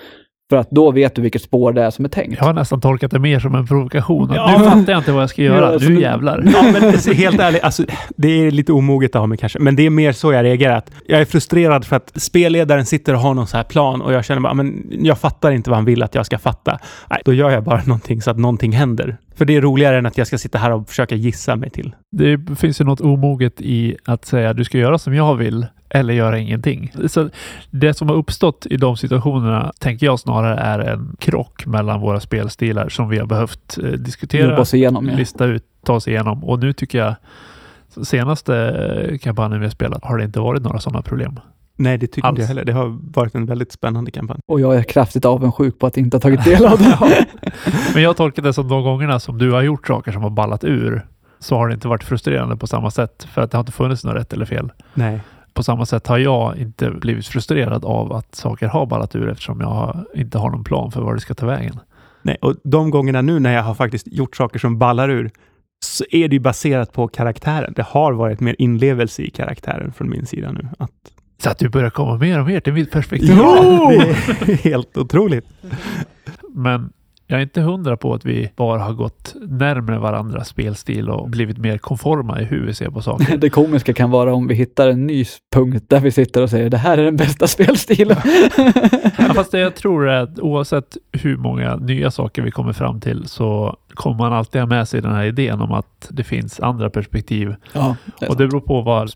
För 0.51 0.57
att 0.57 0.71
då 0.71 0.91
vet 0.91 1.15
du 1.15 1.23
vilket 1.23 1.43
spår 1.43 1.73
det 1.73 1.83
är 1.83 1.91
som 1.91 2.05
är 2.05 2.09
tänkt. 2.09 2.37
Jag 2.39 2.45
har 2.45 2.53
nästan 2.53 2.81
tolkat 2.81 3.11
det 3.11 3.19
mer 3.19 3.41
som 3.41 3.55
en 3.55 3.67
provokation. 3.67 4.33
Ja. 4.35 4.59
Nu 4.59 4.65
fattar 4.65 4.93
jag 4.93 5.01
inte 5.01 5.13
vad 5.13 5.23
jag 5.23 5.31
ska 5.31 5.43
göra. 5.43 5.73
Ja, 5.73 5.89
nu 5.89 6.01
jävlar. 6.01 6.45
Ja, 6.53 6.63
men 6.73 7.15
helt 7.17 7.41
ärligt, 7.41 7.63
alltså, 7.63 7.85
det 8.17 8.29
är 8.29 8.51
lite 8.51 8.73
omoget 8.73 9.17
av 9.17 9.29
mig 9.29 9.39
kanske, 9.39 9.59
men 9.59 9.77
det 9.77 9.87
är 9.87 9.91
mer 9.91 10.13
så 10.13 10.33
jag 10.33 10.45
reagerar. 10.45 10.83
Jag 11.07 11.21
är 11.21 11.25
frustrerad 11.25 11.85
för 11.85 11.97
att 11.97 12.13
spelledaren 12.15 12.87
sitter 12.87 13.15
och 13.15 13.21
har 13.21 13.35
någon 13.35 13.47
så 13.47 13.57
här 13.57 13.65
plan 13.65 14.03
och 14.03 14.13
jag 14.13 14.25
känner 14.25 14.41
bara, 14.41 14.55
men 14.55 14.87
jag 14.91 15.19
fattar 15.19 15.51
inte 15.53 15.71
vad 15.71 15.77
han 15.77 15.85
vill 15.85 16.03
att 16.03 16.15
jag 16.15 16.27
ska 16.27 16.39
fatta. 16.39 16.79
Nej, 17.11 17.23
då 17.25 17.33
gör 17.33 17.51
jag 17.51 17.65
bara 17.65 17.83
någonting 17.87 18.23
så 18.23 18.31
att 18.31 18.39
någonting 18.39 18.73
händer. 18.73 19.17
För 19.39 19.45
det 19.45 19.57
är 19.57 19.61
roligare 19.61 19.99
än 19.99 20.07
att 20.07 20.19
jag 20.19 20.27
ska 20.27 20.39
sitta 20.39 20.59
här 20.59 20.71
och 20.71 20.89
försöka 20.89 21.15
gissa 21.15 21.57
mig 21.57 21.71
till. 21.71 21.95
Det 22.11 22.59
finns 22.59 22.81
ju 22.81 22.85
något 22.85 23.01
omoget 23.01 23.61
i 23.61 23.97
att 24.05 24.25
säga 24.25 24.53
du 24.53 24.65
ska 24.65 24.79
göra 24.79 24.99
som 24.99 25.15
jag 25.15 25.35
vill 25.35 25.67
eller 25.91 26.15
göra 26.15 26.39
ingenting. 26.39 26.93
Så 27.09 27.31
det 27.71 27.95
som 27.95 28.09
har 28.09 28.17
uppstått 28.17 28.67
i 28.71 28.77
de 28.77 28.97
situationerna 28.97 29.73
tänker 29.79 30.07
jag 30.07 30.21
snarare 30.21 30.61
är 30.61 30.79
en 30.79 31.17
krock 31.19 31.67
mellan 31.67 32.01
våra 32.01 32.21
spelstilar 32.21 32.89
som 32.89 33.09
vi 33.09 33.19
har 33.19 33.27
behövt 33.27 33.79
eh, 33.79 33.91
diskutera, 33.91 34.61
oss 34.61 34.75
igenom, 34.75 35.09
ja. 35.09 35.17
lista 35.17 35.45
ut, 35.45 35.65
ta 35.85 35.93
oss 35.93 36.09
igenom 36.09 36.45
och 36.45 36.59
nu 36.59 36.73
tycker 36.73 36.99
jag 36.99 37.15
senaste 38.07 39.19
kampanjen 39.23 39.61
vi 39.61 39.67
har 39.67 39.71
spelat 39.71 40.05
har 40.05 40.19
det 40.19 40.25
inte 40.25 40.41
varit 40.41 40.63
några 40.63 40.81
sådana 40.81 41.03
problem. 41.03 41.41
Nej, 41.79 41.99
det 41.99 42.07
tycker 42.07 42.29
inte 42.29 42.41
jag 42.41 42.49
heller. 42.49 42.65
Det 42.65 42.73
har 42.73 42.99
varit 43.13 43.35
en 43.35 43.47
väldigt 43.47 43.73
spännande 43.73 44.11
kampanj. 44.11 44.41
Och 44.47 44.61
jag 44.61 44.77
är 44.77 44.83
kraftigt 44.83 45.25
avundsjuk 45.25 45.79
på 45.79 45.87
att 45.87 45.97
inte 45.97 46.17
ha 46.17 46.21
tagit 46.21 46.45
del 46.45 46.67
av 46.67 46.79
det. 46.79 47.27
Men 47.95 48.03
jag 48.03 48.17
tolkar 48.17 48.43
det 48.43 48.53
som 48.53 48.69
de 48.69 48.83
gångerna 48.83 49.21
som 49.21 49.39
du 49.39 49.53
har 49.53 49.63
gjort 49.63 49.87
saker 49.87 50.13
som 50.13 50.23
har 50.23 50.31
ballat 50.31 50.65
ur 50.65 51.07
så 51.39 51.57
har 51.57 51.69
det 51.69 51.75
inte 51.75 51.89
varit 51.89 52.05
frustrerande 52.05 52.57
på 52.57 52.67
samma 52.67 52.91
sätt 52.91 53.27
för 53.33 53.43
att 53.43 53.51
det 53.51 53.57
har 53.57 53.63
inte 53.63 53.73
funnits 53.73 54.05
något 54.05 54.15
rätt 54.15 54.33
eller 54.33 54.47
fel. 54.47 54.73
Nej 54.95 55.21
på 55.59 55.63
samma 55.63 55.87
sätt 55.87 56.07
har 56.07 56.19
jag 56.19 56.57
inte 56.57 56.91
blivit 56.91 57.27
frustrerad 57.27 57.85
av 57.85 58.13
att 58.13 58.35
saker 58.35 58.67
har 58.67 58.87
ballat 58.87 59.17
ur 59.17 59.29
eftersom 59.29 59.61
jag 59.61 60.05
inte 60.15 60.39
har 60.39 60.51
någon 60.51 60.65
plan 60.65 60.93
för 60.93 61.01
var 61.01 61.15
det 61.15 61.21
ska 61.21 61.35
ta 61.35 61.47
vägen. 61.47 61.81
Nej, 62.23 62.37
och 62.41 62.55
de 62.65 62.91
gångerna 62.91 63.23
nu 63.23 63.41
när 63.41 63.55
jag 63.55 63.63
har 63.63 63.75
faktiskt 63.75 64.07
gjort 64.07 64.37
saker 64.37 64.59
som 64.59 64.79
ballar 64.79 65.09
ur 65.09 65.31
så 65.85 66.05
är 66.11 66.29
det 66.29 66.37
ju 66.37 66.41
baserat 66.41 66.93
på 66.93 67.09
karaktären. 67.09 67.73
Det 67.77 67.83
har 67.83 68.13
varit 68.13 68.41
mer 68.41 68.57
inlevelse 68.59 69.23
i 69.23 69.31
karaktären 69.31 69.93
från 69.93 70.11
min 70.11 70.27
sida 70.27 70.53
nu. 70.53 70.69
Att... 70.79 70.91
Så 71.43 71.51
att 71.51 71.59
du 71.59 71.69
börjar 71.69 71.91
komma 71.91 72.17
mer 72.17 72.41
och 72.41 72.47
mer 72.47 72.61
till 72.61 72.73
mitt 72.73 72.91
perspektiv. 72.91 73.35
Ja, 73.37 73.89
det 73.91 73.97
är 74.53 74.57
helt 74.57 74.97
otroligt. 74.97 75.45
Men 76.55 76.93
jag 77.31 77.39
är 77.39 77.43
inte 77.43 77.61
hundra 77.61 77.97
på 77.97 78.15
att 78.15 78.25
vi 78.25 78.51
bara 78.57 78.83
har 78.83 78.93
gått 78.93 79.35
närmare 79.41 79.99
varandras 79.99 80.49
spelstil 80.49 81.09
och 81.09 81.31
blivit 81.31 81.59
mer 81.59 81.79
konforma 81.79 82.41
i 82.41 82.45
hur 82.45 82.67
vi 82.67 82.75
ser 82.75 82.91
på 82.91 83.03
saker. 83.03 83.37
Det 83.41 83.51
komiska 83.51 83.95
kan 83.95 84.11
vara 84.11 84.35
om 84.35 84.47
vi 84.47 84.55
hittar 84.55 84.89
en 84.89 85.07
ny 85.07 85.25
punkt 85.55 85.85
där 85.89 86.01
vi 86.01 86.11
sitter 86.11 86.43
och 86.43 86.51
säger 86.51 86.71
det 86.71 86.77
här 86.77 86.99
är 86.99 87.05
den 87.05 87.17
bästa 87.17 87.47
spelstilen. 87.47 88.17
ja, 89.19 89.35
fast 89.35 89.53
det 89.53 89.59
jag 89.59 89.77
tror 89.77 90.09
är 90.09 90.23
att 90.23 90.39
oavsett 90.39 90.97
hur 91.13 91.37
många 91.37 91.77
nya 91.77 92.11
saker 92.11 92.43
vi 92.43 92.51
kommer 92.51 92.73
fram 92.73 93.01
till 93.01 93.29
så 93.29 93.77
kommer 93.89 94.17
man 94.17 94.33
alltid 94.33 94.61
ha 94.61 94.67
med 94.67 94.89
sig 94.89 95.03
den 95.03 95.13
här 95.15 95.25
idén 95.25 95.61
om 95.61 95.73
att 95.73 96.09
det 96.11 96.25
finns 96.25 96.61
andra 96.61 96.91
perspektiv. 96.91 97.55
Ja, 97.73 97.97
det 98.21 98.29
och 98.29 98.37
det 98.37 98.49
beror 98.49 98.61
på 98.61 98.83
vad 98.83 99.11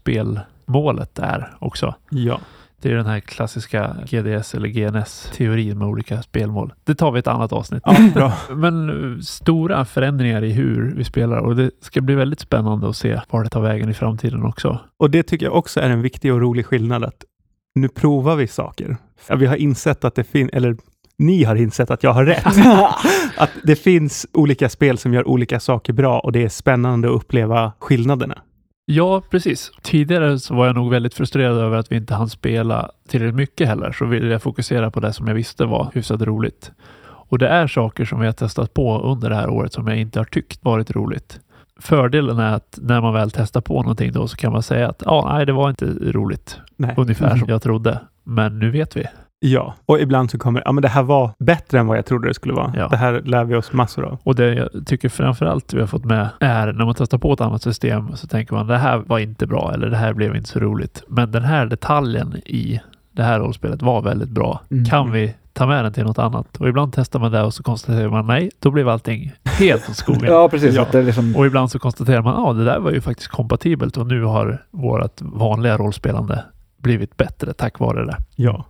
spelmålet 0.72 1.18
är 1.18 1.56
också. 1.58 1.94
Ja. 2.10 2.40
Det 2.82 2.90
är 2.90 2.94
den 2.94 3.06
här 3.06 3.20
klassiska 3.20 3.96
GDS 4.10 4.54
eller 4.54 4.68
GNS-teorin 4.68 5.78
med 5.78 5.88
olika 5.88 6.22
spelmål. 6.22 6.72
Det 6.84 6.94
tar 6.94 7.12
vi 7.12 7.18
ett 7.18 7.26
annat 7.26 7.52
avsnitt. 7.52 7.82
Ja, 7.86 7.96
bra. 8.14 8.32
Men 8.56 8.88
eh, 8.90 9.20
stora 9.20 9.84
förändringar 9.84 10.44
i 10.44 10.52
hur 10.52 10.94
vi 10.96 11.04
spelar 11.04 11.38
och 11.38 11.56
det 11.56 11.70
ska 11.80 12.00
bli 12.00 12.14
väldigt 12.14 12.40
spännande 12.40 12.88
att 12.88 12.96
se 12.96 13.20
var 13.30 13.44
det 13.44 13.50
tar 13.50 13.60
vägen 13.60 13.90
i 13.90 13.94
framtiden 13.94 14.42
också. 14.42 14.80
Och 14.96 15.10
det 15.10 15.22
tycker 15.22 15.46
jag 15.46 15.54
också 15.54 15.80
är 15.80 15.90
en 15.90 16.02
viktig 16.02 16.32
och 16.32 16.40
rolig 16.40 16.66
skillnad 16.66 17.04
att 17.04 17.24
nu 17.74 17.88
provar 17.88 18.36
vi 18.36 18.46
saker. 18.46 18.96
Vi 19.36 19.46
har 19.46 19.56
insett 19.56 20.04
att 20.04 20.14
det 20.14 20.24
finns, 20.24 20.50
eller 20.52 20.76
ni 21.18 21.44
har 21.44 21.56
insett 21.56 21.90
att 21.90 22.02
jag 22.02 22.12
har 22.12 22.24
rätt. 22.24 22.46
att 23.36 23.50
det 23.64 23.76
finns 23.76 24.26
olika 24.32 24.68
spel 24.68 24.98
som 24.98 25.14
gör 25.14 25.28
olika 25.28 25.60
saker 25.60 25.92
bra 25.92 26.20
och 26.20 26.32
det 26.32 26.44
är 26.44 26.48
spännande 26.48 27.08
att 27.08 27.14
uppleva 27.14 27.72
skillnaderna. 27.78 28.38
Ja, 28.94 29.22
precis. 29.30 29.72
Tidigare 29.82 30.38
så 30.38 30.54
var 30.54 30.66
jag 30.66 30.74
nog 30.74 30.90
väldigt 30.90 31.14
frustrerad 31.14 31.58
över 31.58 31.76
att 31.76 31.92
vi 31.92 31.96
inte 31.96 32.14
hann 32.14 32.28
spela 32.28 32.90
tillräckligt 33.08 33.34
mycket 33.34 33.68
heller, 33.68 33.92
så 33.92 34.04
ville 34.04 34.32
jag 34.32 34.42
fokusera 34.42 34.90
på 34.90 35.00
det 35.00 35.12
som 35.12 35.28
jag 35.28 35.34
visste 35.34 35.64
var 35.64 35.90
hyfsat 35.94 36.22
roligt. 36.22 36.72
Och 37.04 37.38
det 37.38 37.48
är 37.48 37.66
saker 37.66 38.04
som 38.04 38.20
vi 38.20 38.26
har 38.26 38.32
testat 38.32 38.74
på 38.74 39.00
under 39.00 39.30
det 39.30 39.36
här 39.36 39.50
året 39.50 39.72
som 39.72 39.88
jag 39.88 39.98
inte 39.98 40.20
har 40.20 40.24
tyckt 40.24 40.64
varit 40.64 40.90
roligt. 40.90 41.40
Fördelen 41.80 42.38
är 42.38 42.54
att 42.54 42.78
när 42.82 43.00
man 43.00 43.14
väl 43.14 43.30
testar 43.30 43.60
på 43.60 43.82
någonting 43.82 44.12
då 44.12 44.28
så 44.28 44.36
kan 44.36 44.52
man 44.52 44.62
säga 44.62 44.88
att 44.88 45.02
ja, 45.06 45.32
nej, 45.32 45.46
det 45.46 45.52
var 45.52 45.70
inte 45.70 45.86
roligt. 46.00 46.60
Nej. 46.76 46.94
Ungefär 46.96 47.26
mm. 47.26 47.38
som 47.38 47.48
jag 47.48 47.62
trodde. 47.62 48.00
Men 48.24 48.58
nu 48.58 48.70
vet 48.70 48.96
vi. 48.96 49.04
Ja, 49.44 49.74
och 49.86 50.00
ibland 50.00 50.30
så 50.30 50.38
kommer 50.38 50.62
ja 50.64 50.72
men 50.72 50.82
det 50.82 50.88
här 50.88 51.02
var 51.02 51.30
bättre 51.38 51.78
än 51.78 51.86
vad 51.86 51.98
jag 51.98 52.06
trodde 52.06 52.28
det 52.28 52.34
skulle 52.34 52.54
vara. 52.54 52.72
Ja. 52.76 52.88
Det 52.88 52.96
här 52.96 53.22
lär 53.24 53.44
vi 53.44 53.54
oss 53.54 53.72
massor 53.72 54.04
av. 54.04 54.18
Och 54.22 54.34
det 54.34 54.54
jag 54.54 54.86
tycker 54.86 55.08
framförallt 55.08 55.74
vi 55.74 55.80
har 55.80 55.86
fått 55.86 56.04
med 56.04 56.28
är 56.40 56.72
när 56.72 56.84
man 56.84 56.94
testar 56.94 57.18
på 57.18 57.32
ett 57.32 57.40
annat 57.40 57.62
system 57.62 58.16
så 58.16 58.26
tänker 58.26 58.54
man 58.54 58.66
det 58.66 58.78
här 58.78 58.98
var 58.98 59.18
inte 59.18 59.46
bra 59.46 59.72
eller 59.74 59.90
det 59.90 59.96
här 59.96 60.12
blev 60.12 60.36
inte 60.36 60.48
så 60.48 60.58
roligt. 60.58 61.02
Men 61.08 61.30
den 61.30 61.42
här 61.42 61.66
detaljen 61.66 62.36
i 62.36 62.80
det 63.12 63.22
här 63.22 63.40
rollspelet 63.40 63.82
var 63.82 64.02
väldigt 64.02 64.28
bra. 64.28 64.60
Mm. 64.70 64.84
Kan 64.84 65.12
vi 65.12 65.34
ta 65.52 65.66
med 65.66 65.84
den 65.84 65.92
till 65.92 66.04
något 66.04 66.18
annat? 66.18 66.56
Och 66.56 66.68
ibland 66.68 66.92
testar 66.92 67.20
man 67.20 67.32
det 67.32 67.42
och 67.42 67.54
så 67.54 67.62
konstaterar 67.62 68.08
man 68.08 68.26
nej, 68.26 68.50
då 68.58 68.70
blev 68.70 68.88
allting 68.88 69.32
helt 69.44 69.90
åt 69.90 69.96
skogen. 69.96 70.24
ja, 70.26 70.48
precis. 70.48 70.74
Ja. 70.74 70.86
Liksom... 70.92 71.36
Och 71.36 71.46
ibland 71.46 71.70
så 71.70 71.78
konstaterar 71.78 72.22
man 72.22 72.34
ja, 72.34 72.52
det 72.52 72.64
där 72.64 72.78
var 72.78 72.90
ju 72.90 73.00
faktiskt 73.00 73.28
kompatibelt 73.28 73.96
och 73.96 74.06
nu 74.06 74.22
har 74.22 74.64
vårt 74.70 75.20
vanliga 75.20 75.76
rollspelande 75.76 76.44
blivit 76.78 77.16
bättre 77.16 77.52
tack 77.52 77.78
vare 77.78 78.06
det. 78.06 78.16
Ja. 78.36 78.64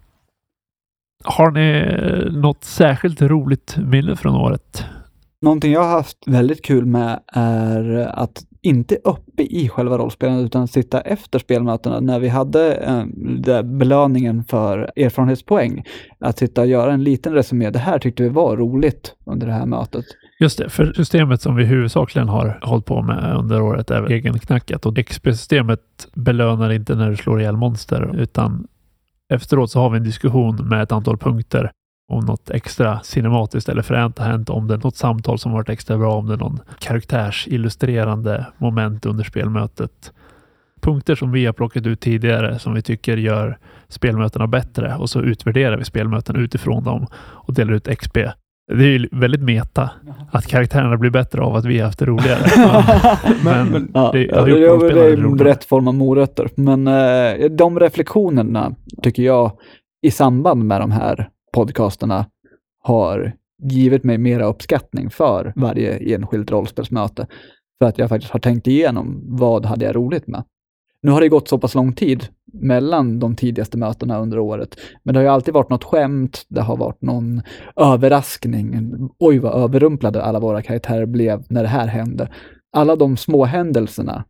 Har 1.24 1.50
ni 1.50 2.40
något 2.40 2.64
särskilt 2.64 3.22
roligt 3.22 3.76
minne 3.76 4.16
från 4.16 4.34
året? 4.34 4.84
Någonting 5.42 5.72
jag 5.72 5.82
har 5.82 5.90
haft 5.90 6.18
väldigt 6.26 6.64
kul 6.64 6.86
med 6.86 7.20
är 7.32 8.10
att 8.14 8.44
inte 8.62 8.96
uppe 9.04 9.42
i 9.42 9.68
själva 9.68 9.98
rollspelandet 9.98 10.46
utan 10.46 10.68
sitta 10.68 11.00
efter 11.00 11.38
spelmötena 11.38 12.00
när 12.00 12.18
vi 12.18 12.28
hade 12.28 12.74
eh, 12.74 13.62
belöningen 13.62 14.44
för 14.44 14.92
erfarenhetspoäng. 14.96 15.84
Att 16.18 16.38
sitta 16.38 16.60
och 16.60 16.66
göra 16.66 16.92
en 16.92 17.04
liten 17.04 17.32
resumé. 17.32 17.70
Det 17.70 17.78
här 17.78 17.98
tyckte 17.98 18.22
vi 18.22 18.28
var 18.28 18.56
roligt 18.56 19.14
under 19.24 19.46
det 19.46 19.52
här 19.52 19.66
mötet. 19.66 20.04
Just 20.40 20.58
det, 20.58 20.68
för 20.68 20.92
systemet 20.92 21.42
som 21.42 21.56
vi 21.56 21.64
huvudsakligen 21.64 22.28
har 22.28 22.58
hållit 22.62 22.84
på 22.84 23.02
med 23.02 23.36
under 23.36 23.62
året 23.62 23.90
är 23.90 24.12
egenknackat 24.12 24.86
och 24.86 25.06
XP-systemet 25.06 25.80
belönar 26.14 26.72
inte 26.72 26.94
när 26.94 27.10
du 27.10 27.16
slår 27.16 27.40
ihjäl 27.40 27.56
monster 27.56 28.14
utan 28.16 28.66
efteråt 29.32 29.70
så 29.70 29.80
har 29.80 29.90
vi 29.90 29.96
en 29.96 30.04
diskussion 30.04 30.68
med 30.68 30.82
ett 30.82 30.92
antal 30.92 31.18
punkter 31.18 31.70
om 32.12 32.24
något 32.24 32.50
extra 32.50 33.00
cinematiskt 33.02 33.68
eller 33.68 33.82
fränt 33.82 34.18
har 34.18 34.26
hänt, 34.26 34.50
om 34.50 34.68
det 34.68 34.74
är 34.74 34.78
något 34.78 34.96
samtal 34.96 35.38
som 35.38 35.52
varit 35.52 35.68
extra 35.68 35.98
bra, 35.98 36.14
om 36.14 36.26
det 36.26 36.34
är 36.34 36.38
någon 36.38 36.60
karaktärsillustrerande 36.78 38.46
moment 38.58 39.06
under 39.06 39.24
spelmötet. 39.24 40.12
Punkter 40.80 41.14
som 41.14 41.32
vi 41.32 41.46
har 41.46 41.52
plockat 41.52 41.86
ut 41.86 42.00
tidigare 42.00 42.58
som 42.58 42.74
vi 42.74 42.82
tycker 42.82 43.16
gör 43.16 43.58
spelmötena 43.88 44.46
bättre 44.46 44.96
och 44.96 45.10
så 45.10 45.20
utvärderar 45.20 45.76
vi 45.76 45.84
spelmöten 45.84 46.36
utifrån 46.36 46.84
dem 46.84 47.06
och 47.14 47.54
delar 47.54 47.72
ut 47.72 47.98
XP. 47.98 48.16
Det 48.68 48.84
är 48.84 48.98
ju 48.98 49.08
väldigt 49.12 49.42
meta 49.42 49.90
att 50.30 50.46
karaktärerna 50.46 50.96
blir 50.96 51.10
bättre 51.10 51.40
av 51.42 51.54
att 51.56 51.64
vi 51.64 51.78
har 51.78 51.86
haft 51.86 51.98
det 51.98 52.04
roligare. 52.06 52.40
men, 53.44 53.68
men- 53.68 53.90
Ja, 53.94 54.10
det 54.12 54.26
det, 54.26 54.36
har 54.38 54.46
det, 54.46 54.60
det, 54.60 54.66
rollspelarna 54.66 55.06
är 55.08 55.16
roligare. 55.16 55.50
rätt 55.50 55.64
form 55.64 55.88
av 55.88 55.94
morötter. 55.94 56.48
Men 56.54 56.86
eh, 56.88 57.50
de 57.50 57.80
reflektionerna 57.80 58.74
tycker 59.02 59.22
jag 59.22 59.52
i 60.02 60.10
samband 60.10 60.64
med 60.64 60.80
de 60.80 60.90
här 60.90 61.28
podcasterna 61.54 62.26
har 62.82 63.32
givit 63.62 64.04
mig 64.04 64.18
mera 64.18 64.46
uppskattning 64.46 65.10
för 65.10 65.52
varje 65.56 66.14
enskilt 66.14 66.50
rollspelsmöte. 66.50 67.26
För 67.82 67.88
att 67.88 67.98
jag 67.98 68.08
faktiskt 68.08 68.32
har 68.32 68.40
tänkt 68.40 68.66
igenom 68.66 69.20
vad 69.24 69.66
hade 69.66 69.84
jag 69.84 69.96
roligt 69.96 70.26
med. 70.26 70.44
Nu 71.02 71.10
har 71.10 71.20
det 71.20 71.28
gått 71.28 71.48
så 71.48 71.58
pass 71.58 71.74
lång 71.74 71.92
tid 71.92 72.24
mellan 72.52 73.18
de 73.18 73.36
tidigaste 73.36 73.78
mötena 73.78 74.18
under 74.18 74.38
året, 74.38 74.76
men 75.02 75.14
det 75.14 75.18
har 75.20 75.24
ju 75.24 75.30
alltid 75.30 75.54
varit 75.54 75.70
något 75.70 75.84
skämt, 75.84 76.42
det 76.48 76.60
har 76.60 76.76
varit 76.76 77.02
någon 77.02 77.42
överraskning. 77.76 78.90
Oj, 79.18 79.38
vad 79.38 79.62
överrumplade 79.64 80.22
alla 80.22 80.40
våra 80.40 80.62
karaktärer 80.62 81.06
blev 81.06 81.42
när 81.48 81.62
det 81.62 81.68
här 81.68 81.86
hände. 81.86 82.28
Alla 82.76 82.96
de 82.96 83.16
små 83.16 83.44
händelserna, 83.44 84.24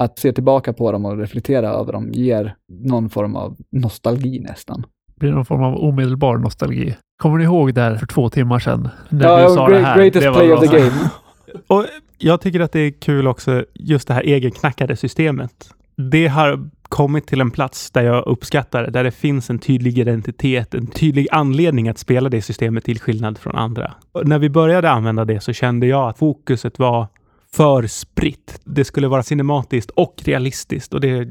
att 0.00 0.18
se 0.18 0.32
tillbaka 0.32 0.72
på 0.72 0.92
dem 0.92 1.04
och 1.04 1.18
reflektera 1.18 1.68
över 1.68 1.92
dem 1.92 2.10
ger 2.12 2.54
någon 2.68 3.10
form 3.10 3.36
av 3.36 3.56
nostalgi 3.72 4.40
nästan. 4.40 4.84
blir 5.16 5.30
någon 5.32 5.44
form 5.44 5.62
av 5.62 5.74
omedelbar 5.76 6.36
nostalgi. 6.38 6.96
Kommer 7.22 7.38
ni 7.38 7.44
ihåg 7.44 7.74
där 7.74 7.96
för 7.96 8.06
två 8.06 8.28
timmar 8.30 8.58
sedan? 8.58 8.88
När 9.08 9.28
Ja, 9.28 9.48
du 9.48 9.54
sa 9.54 9.66
great- 9.68 9.80
det 9.80 9.86
här? 9.86 9.96
greatest 9.96 10.26
Det 10.26 10.32
play 10.32 10.48
bra 10.48 10.56
of 10.56 10.60
the 10.70 10.76
game. 10.78 10.90
Och 11.66 11.84
jag 12.18 12.40
tycker 12.40 12.60
att 12.60 12.72
det 12.72 12.80
är 12.80 12.90
kul 13.00 13.28
också, 13.28 13.64
just 13.74 14.08
det 14.08 14.14
här 14.14 14.22
egenknackade 14.22 14.96
systemet. 14.96 15.50
Det 16.10 16.26
har 16.28 16.70
kommit 16.94 17.26
till 17.26 17.40
en 17.40 17.50
plats 17.50 17.90
där 17.90 18.02
jag 18.02 18.26
uppskattar 18.26 18.86
där 18.90 19.04
det 19.04 19.10
finns 19.10 19.50
en 19.50 19.58
tydlig 19.58 19.98
identitet, 19.98 20.74
en 20.74 20.86
tydlig 20.86 21.28
anledning 21.30 21.88
att 21.88 21.98
spela 21.98 22.28
det 22.28 22.42
systemet 22.42 22.84
till 22.84 23.00
skillnad 23.00 23.38
från 23.38 23.56
andra. 23.56 23.94
Och 24.12 24.28
när 24.28 24.38
vi 24.38 24.50
började 24.50 24.90
använda 24.90 25.24
det 25.24 25.40
så 25.40 25.52
kände 25.52 25.86
jag 25.86 26.08
att 26.08 26.18
fokuset 26.18 26.78
var 26.78 27.06
för 27.56 27.86
spritt. 27.86 28.60
Det 28.64 28.84
skulle 28.84 29.08
vara 29.08 29.22
cinematiskt 29.22 29.90
och 29.90 30.14
realistiskt 30.24 30.94
och 30.94 31.00
det... 31.00 31.28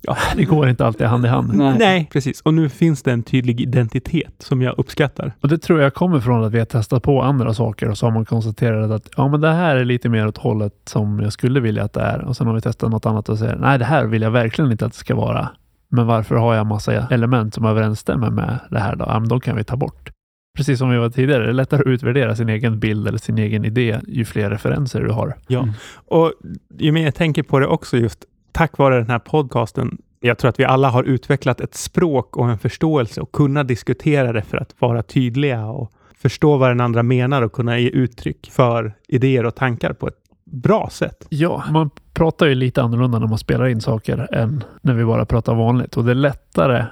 Ja, 0.00 0.16
Det 0.36 0.44
går 0.44 0.68
inte 0.68 0.86
alltid 0.86 1.06
hand 1.06 1.24
i 1.24 1.28
hand. 1.28 1.54
Nej. 1.54 1.78
nej, 1.78 2.08
precis. 2.12 2.40
Och 2.40 2.54
nu 2.54 2.68
finns 2.68 3.02
det 3.02 3.12
en 3.12 3.22
tydlig 3.22 3.60
identitet 3.60 4.34
som 4.38 4.62
jag 4.62 4.78
uppskattar. 4.78 5.32
Och 5.40 5.48
det 5.48 5.58
tror 5.58 5.80
jag 5.80 5.94
kommer 5.94 6.20
från 6.20 6.44
att 6.44 6.52
vi 6.52 6.58
har 6.58 6.66
testat 6.66 7.02
på 7.02 7.22
andra 7.22 7.54
saker 7.54 7.88
och 7.88 7.98
så 7.98 8.06
har 8.06 8.10
man 8.10 8.24
konstaterat 8.24 8.90
att 8.90 9.08
ja, 9.16 9.28
men 9.28 9.40
det 9.40 9.52
här 9.52 9.76
är 9.76 9.84
lite 9.84 10.08
mer 10.08 10.26
åt 10.26 10.38
hållet 10.38 10.74
som 10.84 11.20
jag 11.20 11.32
skulle 11.32 11.60
vilja 11.60 11.84
att 11.84 11.92
det 11.92 12.00
är. 12.00 12.24
Och 12.24 12.36
sen 12.36 12.46
har 12.46 12.54
vi 12.54 12.60
testat 12.60 12.90
något 12.90 13.06
annat 13.06 13.28
och 13.28 13.38
säger 13.38 13.56
nej, 13.56 13.78
det 13.78 13.84
här 13.84 14.04
vill 14.04 14.22
jag 14.22 14.30
verkligen 14.30 14.72
inte 14.72 14.86
att 14.86 14.92
det 14.92 14.98
ska 14.98 15.14
vara. 15.14 15.48
Men 15.88 16.06
varför 16.06 16.34
har 16.34 16.54
jag 16.54 16.66
massa 16.66 17.08
element 17.08 17.54
som 17.54 17.64
överensstämmer 17.64 18.30
med 18.30 18.58
det 18.70 18.78
här 18.78 18.96
då? 18.96 19.04
Ja, 19.08 19.18
men 19.18 19.28
de 19.28 19.40
kan 19.40 19.56
vi 19.56 19.64
ta 19.64 19.76
bort. 19.76 20.11
Precis 20.56 20.78
som 20.78 20.90
vi 20.90 20.96
var 20.98 21.10
tidigare, 21.10 21.42
det 21.44 21.48
är 21.48 21.52
lättare 21.52 21.80
att 21.80 21.86
utvärdera 21.86 22.36
sin 22.36 22.48
egen 22.48 22.78
bild 22.80 23.08
eller 23.08 23.18
sin 23.18 23.38
egen 23.38 23.64
idé 23.64 24.00
ju 24.08 24.24
fler 24.24 24.50
referenser 24.50 25.00
du 25.00 25.10
har. 25.10 25.36
Ja, 25.46 25.58
Mm. 25.62 25.74
och 26.06 26.32
ju 26.78 26.92
mer 26.92 27.04
jag 27.04 27.14
tänker 27.14 27.42
på 27.42 27.58
det 27.58 27.66
också 27.66 27.96
just 27.96 28.24
tack 28.52 28.78
vare 28.78 28.96
den 28.96 29.10
här 29.10 29.18
podcasten. 29.18 29.98
Jag 30.20 30.38
tror 30.38 30.48
att 30.48 30.60
vi 30.60 30.64
alla 30.64 30.88
har 30.90 31.02
utvecklat 31.04 31.60
ett 31.60 31.74
språk 31.74 32.36
och 32.36 32.50
en 32.50 32.58
förståelse 32.58 33.20
och 33.20 33.32
kunna 33.32 33.64
diskutera 33.64 34.32
det 34.32 34.42
för 34.42 34.56
att 34.56 34.74
vara 34.78 35.02
tydliga 35.02 35.66
och 35.66 35.92
förstå 36.22 36.56
vad 36.56 36.70
den 36.70 36.80
andra 36.80 37.02
menar 37.02 37.42
och 37.42 37.52
kunna 37.52 37.78
ge 37.78 37.88
uttryck 37.88 38.50
för 38.52 38.94
idéer 39.08 39.46
och 39.46 39.54
tankar 39.54 39.92
på 39.92 40.08
ett 40.08 40.18
bra 40.44 40.88
sätt. 40.92 41.26
Ja, 41.28 41.64
man 41.70 41.90
pratar 42.14 42.46
ju 42.46 42.54
lite 42.54 42.82
annorlunda 42.82 43.18
när 43.18 43.26
man 43.26 43.38
spelar 43.38 43.66
in 43.66 43.80
saker 43.80 44.34
än 44.34 44.64
när 44.82 44.94
vi 44.94 45.04
bara 45.04 45.26
pratar 45.26 45.54
vanligt 45.54 45.96
och 45.96 46.04
det 46.04 46.10
är 46.10 46.14
lättare 46.14 46.84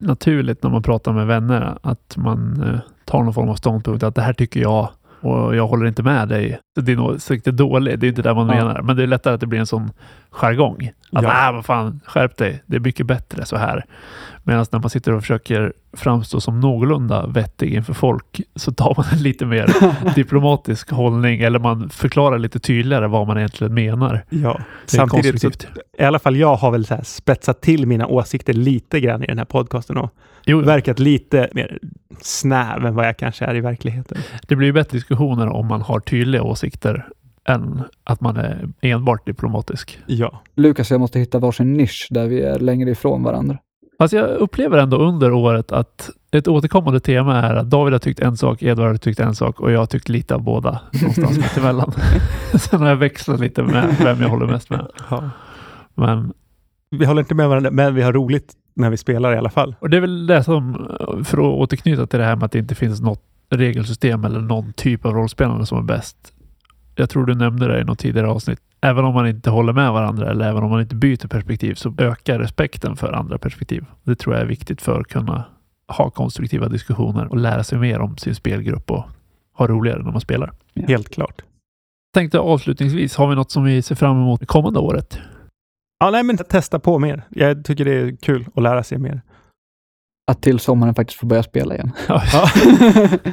naturligt 0.00 0.62
när 0.62 0.70
man 0.70 0.82
pratar 0.82 1.12
med 1.12 1.26
vänner 1.26 1.78
att 1.82 2.16
man 2.16 2.62
eh, 2.62 2.78
tar 3.04 3.22
någon 3.22 3.34
form 3.34 3.48
av 3.48 3.54
ståndpunkt 3.54 4.02
att 4.02 4.14
det 4.14 4.22
här 4.22 4.32
tycker 4.32 4.60
jag 4.60 4.88
och 5.20 5.56
jag 5.56 5.66
håller 5.66 5.86
inte 5.86 6.02
med 6.02 6.28
dig. 6.28 6.58
Din 6.80 6.98
åsikt 6.98 7.46
är 7.46 7.52
dålig, 7.52 7.98
det 7.98 8.06
är 8.06 8.08
inte 8.08 8.22
det 8.22 8.34
man 8.34 8.48
Ja. 8.48 8.54
menar. 8.54 8.82
Men 8.82 8.96
det 8.96 9.02
är 9.02 9.06
lättare 9.06 9.34
att 9.34 9.40
det 9.40 9.46
blir 9.46 9.60
en 9.60 9.66
sån 9.66 9.90
jargong. 10.30 10.90
Att 11.12 11.22
Ja. 11.22 11.46
ja. 11.46 11.52
vad 11.52 11.64
fan, 11.64 12.00
skärp 12.06 12.36
dig. 12.36 12.62
Det 12.66 12.76
är 12.76 12.80
mycket 12.80 13.06
bättre 13.06 13.46
så 13.46 13.56
här. 13.56 13.84
Medan 14.42 14.66
när 14.72 14.78
man 14.78 14.90
sitter 14.90 15.12
och 15.12 15.20
försöker 15.20 15.72
framstå 15.92 16.40
som 16.40 16.60
någorlunda 16.60 17.26
vettig 17.26 17.74
inför 17.74 17.94
folk 17.94 18.40
så 18.56 18.72
tar 18.72 18.94
man 18.96 19.06
en 19.12 19.22
lite 19.22 19.46
mer 19.46 19.68
diplomatisk 20.14 20.90
hållning 20.90 21.40
eller 21.40 21.58
man 21.58 21.90
förklarar 21.90 22.38
lite 22.38 22.58
tydligare 22.58 23.06
vad 23.06 23.26
man 23.26 23.38
egentligen 23.38 23.74
menar. 23.74 24.24
Ja. 24.28 24.60
Samtidigt 24.86 25.40
så, 25.40 25.50
i 25.98 26.04
alla 26.04 26.18
fall 26.18 26.36
jag 26.36 26.56
har 26.56 26.70
väl 26.70 26.86
så 26.86 26.98
spetsat 27.02 27.60
till 27.62 27.86
mina 27.86 28.06
åsikter 28.06 28.52
lite 28.52 29.00
grann 29.00 29.22
i 29.22 29.26
den 29.26 29.38
här 29.38 29.44
podcasten 29.44 29.96
och 29.96 30.14
Jo, 30.46 30.60
verkat 30.60 30.98
lite 30.98 31.48
mer 31.52 31.78
snäv 32.20 32.86
än 32.86 32.94
vad 32.94 33.06
jag 33.06 33.16
kanske 33.16 33.44
är 33.44 33.54
i 33.54 33.60
verkligheten. 33.60 34.18
det 34.48 34.56
blir 34.56 34.66
ju 34.66 34.72
bättre 34.72 34.96
diskussioner 34.96 35.48
om 35.48 35.66
man 35.66 35.82
har 35.82 36.00
tydliga 36.00 36.42
åsikter 36.42 37.06
än 37.44 37.82
att 38.04 38.20
man 38.20 38.36
är 38.36 38.68
enbart 38.80 39.26
diplomatisk. 39.26 39.98
Ja. 40.06 40.42
Lukas 40.54 40.90
och 40.90 40.94
jag 40.94 41.00
måste 41.00 41.18
hitta 41.18 41.38
varsin 41.38 41.72
nisch 41.74 42.08
där 42.10 42.26
vi 42.26 42.40
är 42.40 42.58
längre 42.58 42.90
ifrån 42.90 43.22
varandra. 43.22 43.58
Fast 43.98 44.14
jag 44.14 44.28
upplever 44.28 44.78
ändå 44.78 44.96
under 44.96 45.32
året 45.32 45.72
att 45.72 46.10
ett 46.30 46.48
återkommande 46.48 47.00
tema 47.00 47.36
är 47.42 47.54
att 47.54 47.70
David 47.70 47.92
har 47.92 47.98
tyckt 47.98 48.20
en 48.20 48.36
sak, 48.36 48.62
Edvard 48.62 48.88
har 48.88 48.96
tyckt 48.96 49.20
en 49.20 49.34
sak 49.34 49.60
och 49.60 49.72
jag 49.72 49.78
har 49.78 49.86
tyckt 49.86 50.08
lite 50.08 50.34
av 50.34 50.42
båda 50.42 50.80
någonstans 50.92 51.38
mittemellan. 51.38 51.92
Sen 52.54 52.80
har 52.80 52.88
jag 52.88 52.96
växlat 52.96 53.40
lite 53.40 53.62
med 53.62 53.96
vem 54.02 54.20
jag 54.20 54.28
håller 54.28 54.46
mest 54.46 54.70
med. 54.70 54.86
ja. 55.10 55.30
Men, 55.94 56.32
Vi 56.90 57.04
håller 57.06 57.22
inte 57.22 57.34
med 57.34 57.48
varandra, 57.48 57.70
men 57.70 57.94
vi 57.94 58.02
har 58.02 58.12
roligt 58.12 58.52
när 58.74 58.90
vi 58.90 58.96
spelar 58.96 59.34
i 59.34 59.38
alla 59.38 59.50
fall. 59.50 59.74
och 59.80 59.90
det 59.90 59.96
är 59.96 60.00
väl 60.00 60.26
det 60.26 60.44
som, 60.44 60.88
för 61.24 61.38
att 61.38 61.44
återknyta 61.44 62.06
till 62.06 62.18
det 62.18 62.24
här 62.24 62.36
med 62.36 62.44
att 62.44 62.52
det 62.52 62.58
inte 62.58 62.74
finns 62.74 63.00
något 63.00 63.22
regelsystem 63.50 64.24
eller 64.24 64.40
någon 64.40 64.72
typ 64.72 65.04
av 65.04 65.14
rollspelande 65.14 65.66
som 65.66 65.78
är 65.78 65.82
bäst. 65.82 66.33
Jag 66.94 67.10
tror 67.10 67.26
du 67.26 67.34
nämnde 67.34 67.68
det 67.68 67.80
i 67.80 67.84
något 67.84 67.98
tidigare 67.98 68.28
avsnitt. 68.28 68.60
Även 68.80 69.04
om 69.04 69.14
man 69.14 69.26
inte 69.26 69.50
håller 69.50 69.72
med 69.72 69.92
varandra 69.92 70.30
eller 70.30 70.48
även 70.50 70.62
om 70.62 70.70
man 70.70 70.80
inte 70.80 70.94
byter 70.94 71.28
perspektiv 71.28 71.74
så 71.74 71.94
ökar 71.98 72.38
respekten 72.38 72.96
för 72.96 73.12
andra 73.12 73.38
perspektiv. 73.38 73.84
Det 74.02 74.16
tror 74.16 74.34
jag 74.34 74.42
är 74.42 74.46
viktigt 74.46 74.82
för 74.82 75.00
att 75.00 75.06
kunna 75.06 75.44
ha 75.88 76.10
konstruktiva 76.10 76.68
diskussioner 76.68 77.26
och 77.26 77.36
lära 77.36 77.64
sig 77.64 77.78
mer 77.78 78.00
om 78.00 78.16
sin 78.16 78.34
spelgrupp 78.34 78.90
och 78.90 79.04
ha 79.52 79.66
roligare 79.66 80.02
när 80.02 80.12
man 80.12 80.20
spelar. 80.20 80.52
Helt 80.88 81.08
klart. 81.08 81.42
Tänkte 82.14 82.38
avslutningsvis, 82.38 83.16
har 83.16 83.28
vi 83.28 83.34
något 83.34 83.50
som 83.50 83.64
vi 83.64 83.82
ser 83.82 83.94
fram 83.94 84.16
emot 84.16 84.40
det 84.40 84.46
kommande 84.46 84.80
året? 84.80 85.18
Ja, 85.98 86.10
nej, 86.10 86.22
men 86.22 86.36
testa 86.36 86.78
på 86.78 86.98
mer. 86.98 87.22
Jag 87.30 87.64
tycker 87.64 87.84
det 87.84 87.92
är 87.92 88.16
kul 88.16 88.46
att 88.54 88.62
lära 88.62 88.82
sig 88.82 88.98
mer. 88.98 89.20
Att 90.26 90.42
till 90.42 90.58
sommaren 90.58 90.94
faktiskt 90.94 91.20
få 91.20 91.26
börja 91.26 91.42
spela 91.42 91.74
igen. 91.74 91.92
Ja, 92.08 92.22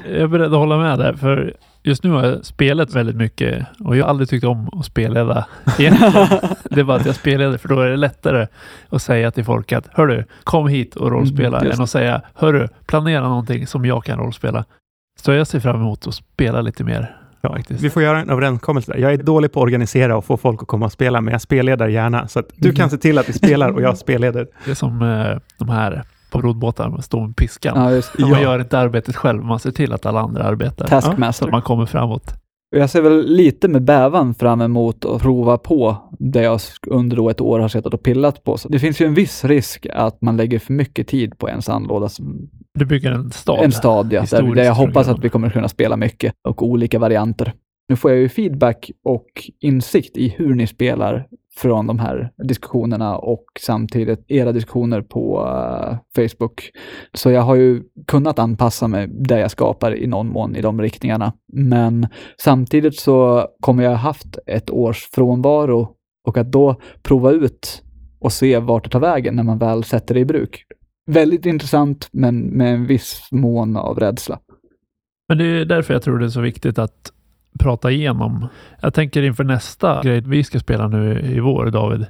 jag 0.06 0.21
är 0.21 0.27
beredd 0.27 0.54
att 0.54 0.60
hålla 0.60 0.77
med 0.77 0.99
där, 0.99 1.13
för 1.13 1.54
just 1.84 2.04
nu 2.04 2.10
har 2.10 2.25
jag 2.25 2.45
spelat 2.45 2.93
väldigt 2.95 3.15
mycket 3.15 3.65
och 3.84 3.97
jag 3.97 4.04
har 4.06 4.10
aldrig 4.10 4.30
tyckt 4.30 4.45
om 4.45 4.69
att 4.80 4.86
spelleda 4.86 5.45
egentligen. 5.80 6.27
Det 6.63 6.80
är 6.80 6.84
bara 6.84 6.97
att 6.97 7.06
jag 7.06 7.15
spelade 7.15 7.58
för 7.58 7.69
då 7.69 7.80
är 7.82 7.89
det 7.89 7.97
lättare 7.97 8.47
att 8.89 9.01
säga 9.01 9.32
till 9.32 9.45
folk 9.45 9.71
att 9.71 9.88
hörru, 9.91 10.23
kom 10.43 10.67
hit 10.67 10.95
och 10.95 11.12
rollspela 11.12 11.60
Mm, 11.60 11.71
än 11.71 11.82
att 11.82 11.89
säga 11.89 12.21
hörru, 12.36 12.67
planera 12.86 13.27
någonting 13.27 13.67
som 13.67 13.86
jag 13.86 14.04
kan 14.04 14.19
rollspela. 14.19 14.65
Så 15.19 15.32
jag 15.32 15.47
ser 15.47 15.60
fram 15.60 15.75
emot 15.75 16.08
att 16.08 16.13
spela 16.15 16.62
lite 16.62 16.84
mer. 16.84 17.15
Ja, 17.41 17.49
Faktiskt. 17.56 17.82
vi 17.84 17.89
får 17.89 18.04
göra 18.04 18.19
en 18.19 18.30
överenskommelse. 18.30 18.91
där. 18.91 18.99
Jag 18.99 19.13
är 19.13 19.17
dålig 19.17 19.51
på 19.51 19.60
att 19.60 19.63
organisera 19.63 20.17
och 20.17 20.25
få 20.25 20.38
folk 20.38 20.62
att 20.62 20.67
komma 20.67 20.86
och 20.86 20.91
spela, 20.91 21.21
men 21.21 21.32
jag 21.32 21.41
spelleder 21.41 21.88
gärna. 21.88 22.27
Så 22.27 22.39
att 22.39 22.45
du 22.56 22.69
Mm. 22.69 22.75
kan 22.75 22.89
se 22.89 22.97
till 22.97 23.17
att 23.17 23.30
vi 23.30 23.34
spelar 23.34 23.69
och 23.69 23.82
jag 23.82 23.97
spelleder. 23.97 24.47
Det 24.65 24.71
är 24.71 24.75
som 24.75 25.01
eh, 25.01 25.38
de 25.58 25.69
här 25.69 26.04
på 26.32 26.41
roddbåtar, 26.41 26.89
man 26.89 27.02
står 27.02 27.28
med 27.28 27.36
piskan. 27.36 27.74
Ja, 27.84 27.91
just 27.91 28.17
det. 28.17 28.22
Man 28.22 28.32
Ja. 28.32 28.41
gör 28.41 28.60
inte 28.60 28.80
arbetet 28.80 29.15
själv, 29.15 29.44
man 29.44 29.60
ser 29.60 29.72
till 29.72 29.94
att 29.94 30.06
alla 30.06 30.20
andra 30.22 30.44
arbetar. 30.44 30.86
Så 30.86 30.89
Taskmaster. 30.89 31.46
att 31.46 31.52
man 31.52 31.62
kommer 31.62 31.86
framåt. 31.86 32.34
Jag 32.76 32.89
ser 32.89 33.02
väl 33.02 33.26
lite 33.28 33.67
med 33.67 33.84
bävan 33.84 34.34
fram 34.34 34.62
emot 34.62 35.06
att 35.06 35.22
prova 35.22 35.58
på 35.58 35.98
det 36.20 36.41
jag 36.44 36.60
under 36.88 37.30
ett 37.32 37.41
år 37.41 37.60
har 37.60 37.67
suttit 37.67 37.94
och 37.94 38.04
pillat 38.04 38.44
på. 38.44 38.58
Så 38.58 38.70
det 38.70 38.80
finns 38.80 39.02
ju 39.02 39.06
en 39.06 39.13
viss 39.13 39.46
risk 39.46 39.88
att 39.94 40.22
man 40.22 40.38
lägger 40.38 40.60
för 40.60 40.74
mycket 40.74 41.08
tid 41.08 41.38
på 41.38 41.50
en 41.50 41.62
sandlåda. 41.62 42.10
Du 42.80 42.86
bygger 42.86 43.12
en 43.12 43.32
stad. 43.32 43.63
En 43.63 43.72
stad, 43.72 44.13
ja, 44.13 44.26
där, 44.32 44.56
där 44.56 44.63
jag 44.63 44.74
hoppas 44.74 45.08
att 45.08 45.20
vi 45.20 45.30
kommer 45.30 45.50
kunna 45.50 45.67
spela 45.67 45.98
mycket 45.98 46.34
och 46.48 46.63
olika 46.63 47.00
varianter. 47.00 47.54
Nu 47.89 47.96
får 47.96 48.12
jag 48.12 48.20
ju 48.20 48.30
feedback 48.30 48.91
och 49.06 49.28
insikt 49.60 50.17
i 50.17 50.30
hur 50.30 50.56
ni 50.56 50.67
spelar 50.67 51.28
från 51.55 51.87
de 51.87 51.99
här 51.99 52.31
diskussionerna 52.47 53.17
och 53.17 53.45
samtidigt 53.59 54.25
era 54.27 54.51
diskussioner 54.51 55.01
på 55.01 55.39
uh, 55.39 55.97
Facebook. 56.15 56.71
Så 57.13 57.31
jag 57.31 57.41
har 57.41 57.55
ju 57.55 57.83
kunnat 58.07 58.39
anpassa 58.39 58.87
mig 58.87 59.07
där 59.07 59.37
jag 59.37 59.51
skapar 59.51 59.95
i 59.95 60.07
någon 60.07 60.27
mån 60.27 60.55
i 60.55 60.61
de 60.61 60.81
riktningarna. 60.81 61.33
Men 61.53 62.07
samtidigt 62.41 62.99
så 62.99 63.47
kommer 63.59 63.83
jag 63.83 63.95
haft 63.95 64.37
ett 64.45 64.69
års 64.69 65.09
frånvaro 65.11 65.89
och 66.27 66.37
att 66.37 66.51
då 66.51 66.75
prova 67.03 67.31
ut 67.31 67.83
och 68.19 68.33
se 68.33 68.59
vart 68.59 68.83
det 68.83 68.89
tar 68.89 68.99
vägen 68.99 69.35
när 69.35 69.43
man 69.43 69.57
väl 69.57 69.83
sätter 69.83 70.13
det 70.13 70.19
i 70.19 70.25
bruk. 70.25 70.63
Väldigt 71.07 71.45
intressant, 71.45 72.09
men 72.11 72.39
med 72.39 72.73
en 72.73 72.87
viss 72.87 73.27
mån 73.31 73.77
av 73.77 73.99
rädsla. 73.99 74.39
Men 75.29 75.37
det 75.37 75.45
är 75.45 75.65
därför 75.65 75.93
jag 75.93 76.03
tror 76.03 76.19
det 76.19 76.25
är 76.25 76.29
så 76.29 76.41
viktigt 76.41 76.79
att 76.79 77.11
prata 77.62 77.91
igenom. 77.91 78.47
Jag 78.82 78.93
tänker 78.93 79.24
inför 79.24 79.43
nästa 79.43 80.02
grej 80.02 80.21
vi 80.21 80.43
ska 80.43 80.60
spela 80.60 80.88
nu 80.88 81.19
i 81.21 81.39
vår, 81.39 81.65
David. 81.65 82.06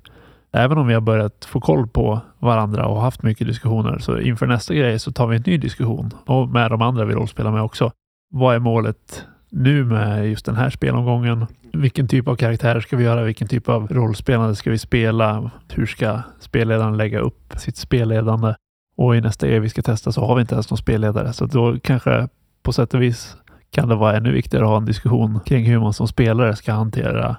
Även 0.51 0.77
om 0.77 0.87
vi 0.87 0.93
har 0.93 1.01
börjat 1.01 1.45
få 1.45 1.59
koll 1.59 1.87
på 1.87 2.21
varandra 2.39 2.85
och 2.85 3.01
haft 3.01 3.23
mycket 3.23 3.47
diskussioner, 3.47 3.99
så 3.99 4.19
inför 4.19 4.47
nästa 4.47 4.73
grej 4.73 4.99
så 4.99 5.11
tar 5.11 5.27
vi 5.27 5.35
en 5.35 5.43
ny 5.45 5.57
diskussion 5.57 6.11
och 6.25 6.49
med 6.49 6.71
de 6.71 6.81
andra 6.81 7.05
vi 7.05 7.13
rollspelar 7.13 7.51
med 7.51 7.61
också. 7.61 7.91
Vad 8.33 8.55
är 8.55 8.59
målet 8.59 9.25
nu 9.49 9.83
med 9.85 10.29
just 10.29 10.45
den 10.45 10.55
här 10.55 10.69
spelomgången? 10.69 11.45
Vilken 11.73 12.07
typ 12.07 12.27
av 12.27 12.35
karaktärer 12.35 12.79
ska 12.79 12.97
vi 12.97 13.03
göra? 13.03 13.23
Vilken 13.23 13.47
typ 13.47 13.69
av 13.69 13.87
rollspelande 13.87 14.55
ska 14.55 14.71
vi 14.71 14.77
spela? 14.77 15.51
Hur 15.73 15.85
ska 15.85 16.19
spelledaren 16.39 16.97
lägga 16.97 17.19
upp 17.19 17.53
sitt 17.57 17.77
spelledande? 17.77 18.53
Och 18.95 19.15
i 19.15 19.21
nästa 19.21 19.47
grej 19.47 19.59
vi 19.59 19.69
ska 19.69 19.81
testa 19.81 20.11
så 20.11 20.25
har 20.25 20.35
vi 20.35 20.41
inte 20.41 20.55
ens 20.55 20.69
någon 20.69 20.77
spelledare, 20.77 21.33
så 21.33 21.45
då 21.45 21.77
kanske 21.83 22.27
på 22.63 22.73
sätt 22.73 22.93
och 22.93 23.01
vis 23.01 23.37
kan 23.71 23.89
det 23.89 23.95
vara 23.95 24.17
ännu 24.17 24.31
viktigare 24.31 24.65
att 24.65 24.69
ha 24.69 24.77
en 24.77 24.85
diskussion 24.85 25.39
kring 25.45 25.65
hur 25.65 25.79
man 25.79 25.93
som 25.93 26.07
spelare 26.07 26.55
ska 26.55 26.73
hantera 26.73 27.35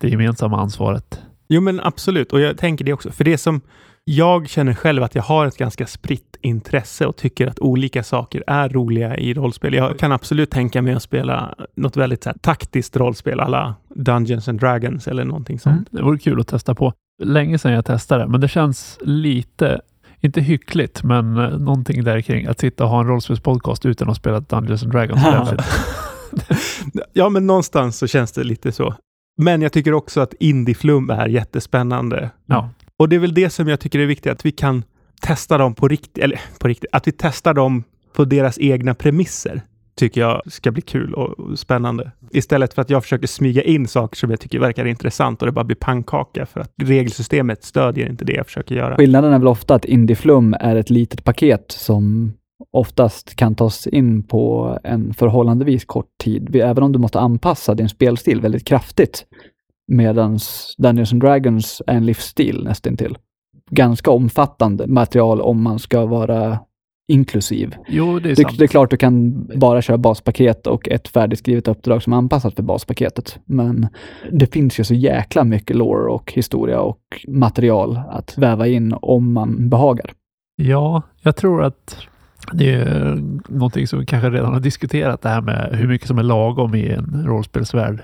det 0.00 0.08
gemensamma 0.08 0.60
ansvaret. 0.60 1.22
Jo, 1.48 1.60
men 1.60 1.80
absolut. 1.80 2.32
Och 2.32 2.40
jag 2.40 2.58
tänker 2.58 2.84
det 2.84 2.92
också. 2.92 3.10
För 3.10 3.24
det 3.24 3.38
som 3.38 3.60
jag 4.04 4.48
känner 4.48 4.74
själv 4.74 5.02
att 5.02 5.14
jag 5.14 5.22
har 5.22 5.46
ett 5.46 5.56
ganska 5.56 5.86
spritt 5.86 6.36
intresse 6.40 7.06
och 7.06 7.16
tycker 7.16 7.46
att 7.46 7.58
olika 7.58 8.02
saker 8.02 8.44
är 8.46 8.68
roliga 8.68 9.16
i 9.16 9.34
rollspel. 9.34 9.74
Jag 9.74 9.98
kan 9.98 10.12
absolut 10.12 10.50
tänka 10.50 10.82
mig 10.82 10.94
att 10.94 11.02
spela 11.02 11.54
något 11.76 11.96
väldigt 11.96 12.24
här, 12.24 12.34
taktiskt 12.40 12.96
rollspel 12.96 13.40
alla 13.40 13.74
Dungeons 13.94 14.48
and 14.48 14.60
Dragons 14.60 15.08
eller 15.08 15.24
någonting 15.24 15.58
sånt. 15.58 15.74
Mm, 15.74 15.86
det 15.90 16.02
vore 16.02 16.18
kul 16.18 16.40
att 16.40 16.48
testa 16.48 16.74
på. 16.74 16.92
Länge 17.22 17.58
sedan 17.58 17.72
jag 17.72 17.84
testade, 17.84 18.26
men 18.26 18.40
det 18.40 18.48
känns 18.48 18.98
lite 19.02 19.80
inte 20.24 20.40
hyckligt, 20.40 21.02
men 21.02 21.36
eh, 21.36 21.58
någonting 21.58 22.04
där 22.04 22.20
kring 22.20 22.46
att 22.46 22.60
sitta 22.60 22.84
och 22.84 22.90
ha 22.90 23.00
en 23.00 23.06
rollspelspodcast 23.06 23.86
utan 23.86 24.10
att 24.10 24.16
spela 24.16 24.40
Dungeons 24.40 24.82
and 24.82 24.92
Dragons. 24.92 25.22
ja, 27.12 27.28
men 27.28 27.46
någonstans 27.46 27.98
så 27.98 28.06
känns 28.06 28.32
det 28.32 28.44
lite 28.44 28.72
så. 28.72 28.94
Men 29.36 29.62
jag 29.62 29.72
tycker 29.72 29.92
också 29.92 30.20
att 30.20 30.34
Indieflum 30.40 31.10
är 31.10 31.26
jättespännande. 31.26 32.30
Ja. 32.46 32.70
Och 32.96 33.08
det 33.08 33.16
är 33.16 33.20
väl 33.20 33.34
det 33.34 33.50
som 33.50 33.68
jag 33.68 33.80
tycker 33.80 33.98
är 33.98 34.06
viktigt, 34.06 34.32
att 34.32 34.46
vi 34.46 34.52
kan 34.52 34.82
testa 35.20 35.58
dem 35.58 35.74
på 35.74 35.88
riktigt, 35.88 36.18
eller 36.18 36.40
på 36.58 36.68
riktigt, 36.68 36.90
att 36.92 37.08
vi 37.08 37.12
testar 37.12 37.54
dem 37.54 37.84
på 38.12 38.24
deras 38.24 38.58
egna 38.58 38.94
premisser 38.94 39.62
tycker 39.96 40.20
jag 40.20 40.42
ska 40.46 40.72
bli 40.72 40.82
kul 40.82 41.14
och 41.14 41.58
spännande. 41.58 42.10
Istället 42.30 42.74
för 42.74 42.82
att 42.82 42.90
jag 42.90 43.02
försöker 43.02 43.26
smyga 43.26 43.62
in 43.62 43.88
saker 43.88 44.16
som 44.16 44.30
jag 44.30 44.40
tycker 44.40 44.58
verkar 44.58 44.84
intressant 44.84 45.42
och 45.42 45.46
det 45.46 45.52
bara 45.52 45.64
blir 45.64 45.76
pannkaka 45.76 46.46
för 46.46 46.60
att 46.60 46.72
regelsystemet 46.82 47.64
stödjer 47.64 48.08
inte 48.08 48.24
det 48.24 48.32
jag 48.32 48.46
försöker 48.46 48.74
göra. 48.74 48.96
Skillnaden 48.96 49.32
är 49.32 49.38
väl 49.38 49.48
ofta 49.48 49.74
att 49.74 49.84
Indieflum 49.84 50.54
är 50.60 50.76
ett 50.76 50.90
litet 50.90 51.24
paket 51.24 51.72
som 51.72 52.32
oftast 52.72 53.36
kan 53.36 53.54
tas 53.54 53.86
in 53.86 54.22
på 54.22 54.78
en 54.84 55.14
förhållandevis 55.14 55.84
kort 55.84 56.18
tid, 56.22 56.56
även 56.56 56.82
om 56.82 56.92
du 56.92 56.98
måste 56.98 57.20
anpassa 57.20 57.74
din 57.74 57.88
spelstil 57.88 58.40
väldigt 58.40 58.66
kraftigt. 58.66 59.24
Medan 59.88 60.38
Dungeons 60.78 61.12
and 61.12 61.22
Dragons 61.22 61.82
är 61.86 61.94
en 61.94 62.06
livsstil 62.06 62.64
nästintill. 62.64 63.18
Ganska 63.70 64.10
omfattande 64.10 64.86
material 64.86 65.40
om 65.40 65.62
man 65.62 65.78
ska 65.78 66.06
vara 66.06 66.58
inklusiv. 67.08 67.74
Jo, 67.88 68.18
det 68.18 68.30
är 68.30 68.36
det, 68.36 68.42
sant. 68.42 68.58
Det 68.58 68.64
är 68.64 68.68
klart 68.68 68.90
du 68.90 68.96
kan 68.96 69.46
bara 69.56 69.82
köra 69.82 69.98
baspaket 69.98 70.66
och 70.66 70.88
ett 70.88 71.08
färdigskrivet 71.08 71.68
uppdrag 71.68 72.02
som 72.02 72.12
är 72.12 72.16
anpassat 72.16 72.54
för 72.54 72.62
baspaketet. 72.62 73.38
Men 73.44 73.88
det 74.32 74.52
finns 74.52 74.80
ju 74.80 74.84
så 74.84 74.94
jäkla 74.94 75.44
mycket 75.44 75.76
lore 75.76 76.10
och 76.10 76.32
historia 76.32 76.80
och 76.80 77.00
material 77.28 78.00
att 78.10 78.38
väva 78.38 78.66
in 78.66 78.94
om 79.02 79.32
man 79.32 79.68
behagar. 79.68 80.12
Ja, 80.56 81.02
jag 81.22 81.36
tror 81.36 81.62
att 81.62 81.98
det 82.52 82.72
är 82.72 83.14
någonting 83.48 83.86
som 83.86 83.98
vi 83.98 84.06
kanske 84.06 84.30
redan 84.30 84.52
har 84.52 84.60
diskuterat, 84.60 85.22
det 85.22 85.28
här 85.28 85.40
med 85.40 85.70
hur 85.72 85.88
mycket 85.88 86.08
som 86.08 86.18
är 86.18 86.22
lagom 86.22 86.74
i 86.74 86.88
en 86.88 87.24
rollspelsvärld. 87.26 88.02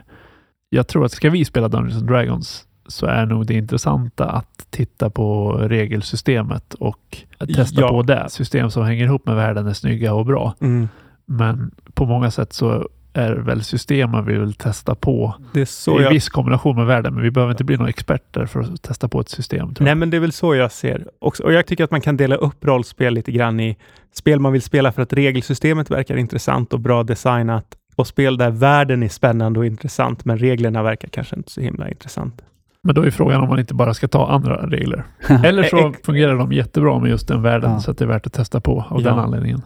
Jag 0.68 0.88
tror 0.88 1.04
att 1.04 1.12
ska 1.12 1.30
vi 1.30 1.44
spela 1.44 1.68
Dungeons 1.68 1.96
and 1.96 2.06
Dragons 2.06 2.66
så 2.90 3.06
är 3.06 3.26
nog 3.26 3.46
det 3.46 3.54
intressanta 3.54 4.24
att 4.24 4.66
titta 4.70 5.10
på 5.10 5.52
regelsystemet 5.52 6.74
och 6.74 7.16
testa 7.56 7.80
ja. 7.80 7.88
på 7.88 8.02
det. 8.02 8.26
System 8.30 8.70
som 8.70 8.84
hänger 8.84 9.04
ihop 9.04 9.26
med 9.26 9.36
världen 9.36 9.66
är 9.66 9.72
snygga 9.72 10.14
och 10.14 10.26
bra. 10.26 10.54
Mm. 10.60 10.88
Men 11.26 11.70
på 11.94 12.06
många 12.06 12.30
sätt 12.30 12.52
så 12.52 12.88
är 13.12 13.32
väl 13.32 13.64
systemen 13.64 14.24
vi 14.24 14.38
vill 14.38 14.54
testa 14.54 14.94
på 14.94 15.34
det 15.52 15.60
är 15.60 15.64
så 15.64 16.00
i 16.00 16.02
jag... 16.02 16.10
viss 16.10 16.28
kombination 16.28 16.76
med 16.76 16.86
världen, 16.86 17.14
men 17.14 17.22
vi 17.22 17.30
behöver 17.30 17.52
inte 17.52 17.64
bli 17.64 17.76
några 17.76 17.88
experter 17.88 18.46
för 18.46 18.60
att 18.60 18.82
testa 18.82 19.08
på 19.08 19.20
ett 19.20 19.28
system. 19.28 19.74
Nej, 19.80 19.94
men 19.94 20.10
det 20.10 20.16
är 20.16 20.20
väl 20.20 20.32
så 20.32 20.54
jag 20.54 20.72
ser 20.72 21.08
också. 21.18 21.42
Och 21.42 21.52
jag 21.52 21.66
tycker 21.66 21.84
att 21.84 21.90
man 21.90 22.00
kan 22.00 22.16
dela 22.16 22.36
upp 22.36 22.64
rollspel 22.64 23.14
lite 23.14 23.32
grann 23.32 23.60
i 23.60 23.76
spel 24.12 24.40
man 24.40 24.52
vill 24.52 24.62
spela 24.62 24.92
för 24.92 25.02
att 25.02 25.12
regelsystemet 25.12 25.90
verkar 25.90 26.16
intressant 26.16 26.72
och 26.72 26.80
bra 26.80 27.02
designat 27.02 27.76
och 27.96 28.06
spel 28.06 28.38
där 28.38 28.50
världen 28.50 29.02
är 29.02 29.08
spännande 29.08 29.58
och 29.58 29.66
intressant, 29.66 30.24
men 30.24 30.38
reglerna 30.38 30.82
verkar 30.82 31.08
kanske 31.08 31.36
inte 31.36 31.50
så 31.50 31.60
himla 31.60 31.88
intressant. 31.88 32.42
Men 32.86 32.94
då 32.94 33.02
är 33.02 33.10
frågan 33.10 33.40
om 33.40 33.48
man 33.48 33.58
inte 33.58 33.74
bara 33.74 33.94
ska 33.94 34.08
ta 34.08 34.28
andra 34.28 34.66
regler. 34.66 35.06
Eller 35.44 35.62
så 35.62 35.92
fungerar 36.04 36.36
de 36.36 36.52
jättebra 36.52 36.98
med 36.98 37.10
just 37.10 37.28
den 37.28 37.42
världen 37.42 37.70
ja. 37.70 37.80
så 37.80 37.90
att 37.90 37.98
det 37.98 38.04
är 38.04 38.08
värt 38.08 38.26
att 38.26 38.32
testa 38.32 38.60
på 38.60 38.84
av 38.88 39.02
ja. 39.02 39.10
den 39.10 39.18
anledningen. 39.18 39.62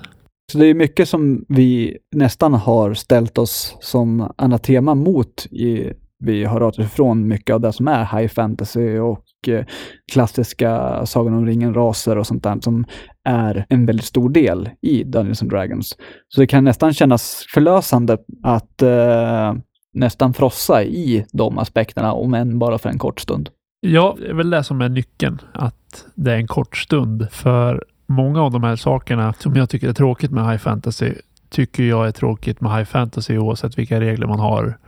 Så 0.53 0.59
det 0.59 0.67
är 0.67 0.75
mycket 0.75 1.09
som 1.09 1.45
vi 1.49 1.99
nästan 2.17 2.55
har 2.55 2.95
ställt 2.95 3.39
oss 3.39 3.77
som 3.81 4.33
anatema 4.37 4.95
mot 4.95 5.47
i 5.47 5.93
vi 6.25 6.45
har 6.45 6.61
rört 6.61 6.79
oss 6.79 6.87
ifrån 6.87 7.29
mycket 7.29 7.55
av 7.55 7.61
det 7.61 7.73
som 7.73 7.89
är 7.89 8.19
high 8.19 8.29
fantasy 8.29 8.99
och 8.99 9.25
eh, 9.49 9.65
klassiska 10.13 11.03
Sagan 11.07 11.35
om 11.35 11.47
ringen-raser 11.47 12.19
och 12.19 12.27
sånt 12.27 12.43
där 12.43 12.61
som 12.61 12.85
är 13.25 13.67
en 13.69 13.87
väldigt 13.87 14.07
stor 14.07 14.31
del 14.31 14.71
i 14.83 15.05
Dungeons 15.05 15.43
and 15.43 15.51
Dragons. 15.51 15.97
Så 16.29 16.41
det 16.41 16.47
kan 16.47 16.65
nästan 16.65 16.95
kännas 16.95 17.47
förlösande 17.55 18.19
att 18.43 18.83
eh, 18.83 19.55
nästan 19.95 20.35
frossa 20.35 20.85
i 20.85 21.27
de 21.33 21.59
aspekterna, 21.59 22.13
om 22.13 22.35
än 22.35 22.59
bara 22.59 22.79
för 22.79 22.89
en 22.89 22.99
kort 22.99 23.21
stund. 23.21 23.51
Ja, 23.81 24.17
det 24.19 24.29
är 24.29 24.35
väl 24.35 24.51
det 24.51 24.65
som 24.65 24.81
är 24.81 24.89
nyckeln, 24.89 25.41
att 25.53 26.05
det 26.15 26.33
är 26.33 26.37
en 26.37 26.47
kort 26.47 26.77
stund. 26.77 27.27
För 27.31 27.85
många 28.07 28.43
av 28.43 28.51
de 28.53 28.63
här 28.63 28.77
sakerna 28.77 29.33
som 29.33 29.57
jag 29.57 29.71
tycker 29.71 29.89
är 29.89 29.93
tråkigt 29.93 30.31
med 30.31 30.51
high 30.51 30.59
fantasy, 30.59 31.13
tycker 31.51 31.83
jag 31.83 32.07
är 32.07 32.13
tråkigt 32.13 32.61
med 32.61 32.77
high 32.77 32.85
fantasy 32.85 33.39
oavsett 33.39 33.79
vilka 33.79 34.01
regler 34.01 34.27
man 34.27 34.41
har 34.41 34.79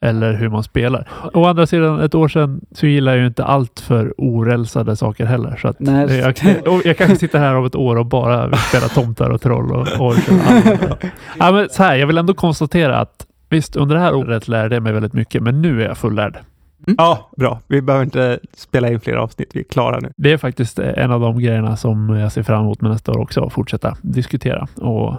eller 0.00 0.32
hur 0.32 0.48
man 0.48 0.62
spelar. 0.62 1.08
Å 1.34 1.44
andra 1.44 1.66
sidan, 1.66 2.00
ett 2.00 2.14
år 2.14 2.28
sedan 2.28 2.60
så 2.72 2.86
gillar 2.86 3.12
jag 3.12 3.20
ju 3.20 3.26
inte 3.26 3.44
allt 3.44 3.80
för 3.80 4.14
orälsade 4.18 4.96
saker 4.96 5.24
heller. 5.26 5.56
Så 5.56 5.68
att 5.68 5.80
Nej. 5.80 6.18
Jag, 6.18 6.34
jag 6.84 6.98
kanske 6.98 7.16
sitter 7.16 7.38
här 7.38 7.54
om 7.54 7.64
ett 7.66 7.74
år 7.74 7.96
och 7.96 8.06
bara 8.06 8.46
vill 8.46 8.58
spela 8.58 8.88
tomtar 8.88 9.30
och 9.30 9.40
troll 9.40 9.72
och, 9.72 10.06
och 10.06 10.14
ja, 11.38 11.52
men 11.52 11.68
så 11.70 11.82
här, 11.82 11.96
Jag 11.96 12.06
vill 12.06 12.18
ändå 12.18 12.34
konstatera 12.34 12.98
att 12.98 13.25
Visst, 13.48 13.76
under 13.76 13.94
det 13.94 14.00
här 14.00 14.14
året 14.14 14.48
lärde 14.48 14.76
jag 14.76 14.82
mig 14.82 14.92
väldigt 14.92 15.12
mycket, 15.12 15.42
men 15.42 15.62
nu 15.62 15.82
är 15.82 15.88
jag 15.88 15.98
fullärd. 15.98 16.38
Mm. 16.86 16.96
Ja, 16.98 17.30
bra. 17.36 17.60
Vi 17.66 17.82
behöver 17.82 18.04
inte 18.04 18.38
spela 18.54 18.90
in 18.90 19.00
fler 19.00 19.14
avsnitt. 19.14 19.50
Vi 19.54 19.60
är 19.60 19.64
klara 19.64 19.98
nu. 20.00 20.12
Det 20.16 20.32
är 20.32 20.38
faktiskt 20.38 20.78
en 20.78 21.10
av 21.10 21.20
de 21.20 21.38
grejerna 21.38 21.76
som 21.76 22.08
jag 22.08 22.32
ser 22.32 22.42
fram 22.42 22.60
emot 22.60 22.80
med 22.80 22.90
nästa 22.90 23.12
år 23.12 23.18
också. 23.18 23.44
Att 23.44 23.52
fortsätta 23.52 23.96
diskutera 24.02 24.66
och 24.76 25.14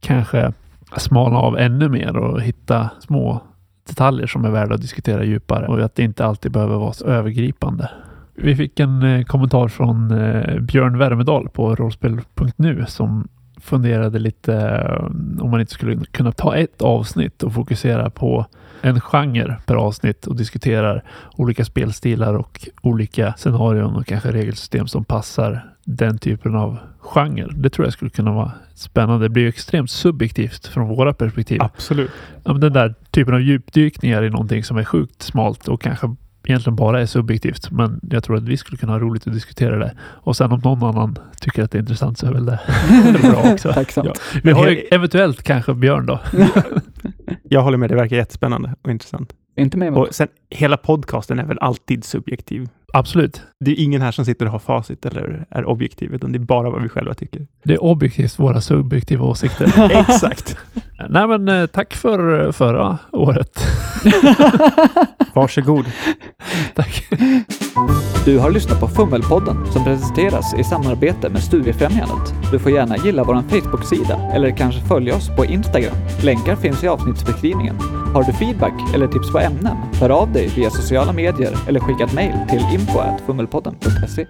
kanske 0.00 0.52
smalna 0.96 1.38
av 1.38 1.58
ännu 1.58 1.88
mer 1.88 2.16
och 2.16 2.42
hitta 2.42 2.90
små 3.00 3.42
detaljer 3.88 4.26
som 4.26 4.44
är 4.44 4.50
värda 4.50 4.74
att 4.74 4.80
diskutera 4.80 5.24
djupare 5.24 5.66
och 5.66 5.80
att 5.80 5.94
det 5.94 6.02
inte 6.02 6.24
alltid 6.24 6.52
behöver 6.52 6.76
vara 6.76 6.92
så 6.92 7.04
övergripande. 7.06 7.90
Vi 8.34 8.56
fick 8.56 8.80
en 8.80 9.02
eh, 9.02 9.24
kommentar 9.24 9.68
från 9.68 10.10
eh, 10.10 10.60
Björn 10.60 10.98
Värmedal 10.98 11.48
på 11.48 11.74
rollspel.nu 11.74 12.84
som 12.88 13.28
funderade 13.60 14.18
lite 14.18 14.54
eh, 14.54 15.04
om 15.44 15.50
man 15.50 15.60
inte 15.60 15.72
skulle 15.72 16.04
kunna 16.04 16.32
ta 16.32 16.56
ett 16.56 16.82
avsnitt 16.82 17.42
och 17.42 17.54
fokusera 17.54 18.10
på 18.10 18.46
en 18.82 19.00
genre 19.00 19.56
per 19.66 19.74
avsnitt 19.74 20.26
och 20.26 20.36
diskuterar 20.36 21.04
olika 21.36 21.64
spelstilar 21.64 22.34
och 22.34 22.68
olika 22.82 23.34
scenarion 23.36 23.96
och 23.96 24.06
kanske 24.06 24.32
regelsystem 24.32 24.86
som 24.86 25.04
passar 25.04 25.64
den 25.84 26.18
typen 26.18 26.54
av 26.54 26.78
genre. 27.00 27.52
Det 27.54 27.70
tror 27.70 27.86
jag 27.86 27.92
skulle 27.92 28.10
kunna 28.10 28.32
vara 28.32 28.52
spännande. 28.74 29.24
Det 29.24 29.28
blir 29.28 29.42
ju 29.42 29.48
extremt 29.48 29.90
subjektivt 29.90 30.66
från 30.66 30.88
våra 30.88 31.12
perspektiv. 31.12 31.62
Absolut. 31.62 32.10
Den 32.42 32.72
där 32.72 32.94
typen 33.10 33.34
av 33.34 33.40
djupdykningar 33.40 34.22
i 34.22 34.30
någonting 34.30 34.64
som 34.64 34.76
är 34.76 34.84
sjukt 34.84 35.22
smalt 35.22 35.68
och 35.68 35.80
kanske 35.82 36.14
egentligen 36.48 36.76
bara 36.76 37.00
är 37.00 37.06
subjektivt. 37.06 37.70
Men 37.70 38.00
jag 38.10 38.24
tror 38.24 38.36
att 38.36 38.42
vi 38.42 38.56
skulle 38.56 38.78
kunna 38.78 38.92
ha 38.92 38.98
roligt 38.98 39.26
att 39.26 39.32
diskutera 39.32 39.78
det. 39.78 39.94
Och 40.00 40.36
sen 40.36 40.52
om 40.52 40.60
någon 40.60 40.82
annan 40.82 41.18
tycker 41.40 41.62
att 41.62 41.70
det 41.70 41.78
är 41.78 41.80
intressant 41.80 42.18
så 42.18 42.26
är 42.26 42.32
väl 42.32 42.46
det, 42.46 42.60
bra 43.22 43.52
också. 43.52 43.84
Ja. 43.94 44.14
Vi 44.42 44.50
har 44.50 44.68
ju 44.68 44.76
eventuellt 44.90 45.42
kanske 45.42 45.74
Björn 45.74 46.06
då. 46.06 46.20
jag 47.42 47.62
håller 47.62 47.78
med, 47.78 47.90
det 47.90 47.96
verkar 47.96 48.16
jättespännande 48.16 48.74
och 48.82 48.90
intressant. 48.90 49.32
Inte 49.56 49.76
med 49.76 49.94
Och 49.94 50.08
sen 50.10 50.28
hela 50.50 50.76
podcasten 50.76 51.38
är 51.38 51.44
väl 51.44 51.58
alltid 51.58 52.04
subjektiv. 52.04 52.68
Absolut. 52.92 53.42
Det 53.60 53.70
är 53.70 53.84
ingen 53.84 54.02
här 54.02 54.12
som 54.12 54.24
sitter 54.24 54.46
och 54.46 54.52
har 54.52 54.58
facit 54.58 55.06
eller 55.06 55.46
är 55.50 55.64
objektiv, 55.64 56.14
utan 56.14 56.32
det 56.32 56.36
är 56.36 56.40
bara 56.40 56.70
vad 56.70 56.82
vi 56.82 56.88
själva 56.88 57.14
tycker. 57.14 57.46
Det 57.64 57.74
är 57.74 57.82
objektivt 57.82 58.38
våra 58.38 58.60
subjektiva 58.60 59.24
åsikter. 59.24 59.90
Exakt. 60.08 60.56
Nej 61.08 61.26
men 61.26 61.48
eh, 61.48 61.66
tack 61.66 61.94
för 61.94 62.46
eh, 62.46 62.52
förra 62.52 62.98
året. 63.12 63.66
Varsågod. 65.34 65.84
tack. 66.74 67.08
Du 68.24 68.38
har 68.38 68.50
lyssnat 68.50 68.80
på 68.80 68.88
Fummelpodden 68.88 69.72
som 69.72 69.84
presenteras 69.84 70.54
i 70.58 70.64
samarbete 70.64 71.28
med 71.28 71.42
Studiefrämjandet. 71.42 72.34
Du 72.52 72.58
får 72.58 72.72
gärna 72.72 72.96
gilla 72.96 73.24
vår 73.24 73.42
Facebook-sida 73.48 74.30
eller 74.34 74.50
kanske 74.50 74.80
följa 74.80 75.16
oss 75.16 75.28
på 75.36 75.44
Instagram. 75.44 75.94
Länkar 76.22 76.56
finns 76.56 76.84
i 76.84 76.88
avsnittsbeskrivningen. 76.88 77.76
Har 78.14 78.22
du 78.22 78.32
feedback 78.32 78.94
eller 78.94 79.06
tips 79.06 79.32
på 79.32 79.38
ämnen? 79.38 79.76
Hör 80.00 80.10
av 80.10 80.32
dig 80.32 80.52
via 80.56 80.70
sociala 80.70 81.12
medier 81.12 81.56
eller 81.68 81.80
skicka 81.80 82.04
ett 82.04 82.14
mejl 82.14 82.34
till 82.48 82.60
info.fummelpodden.se. 82.78 84.28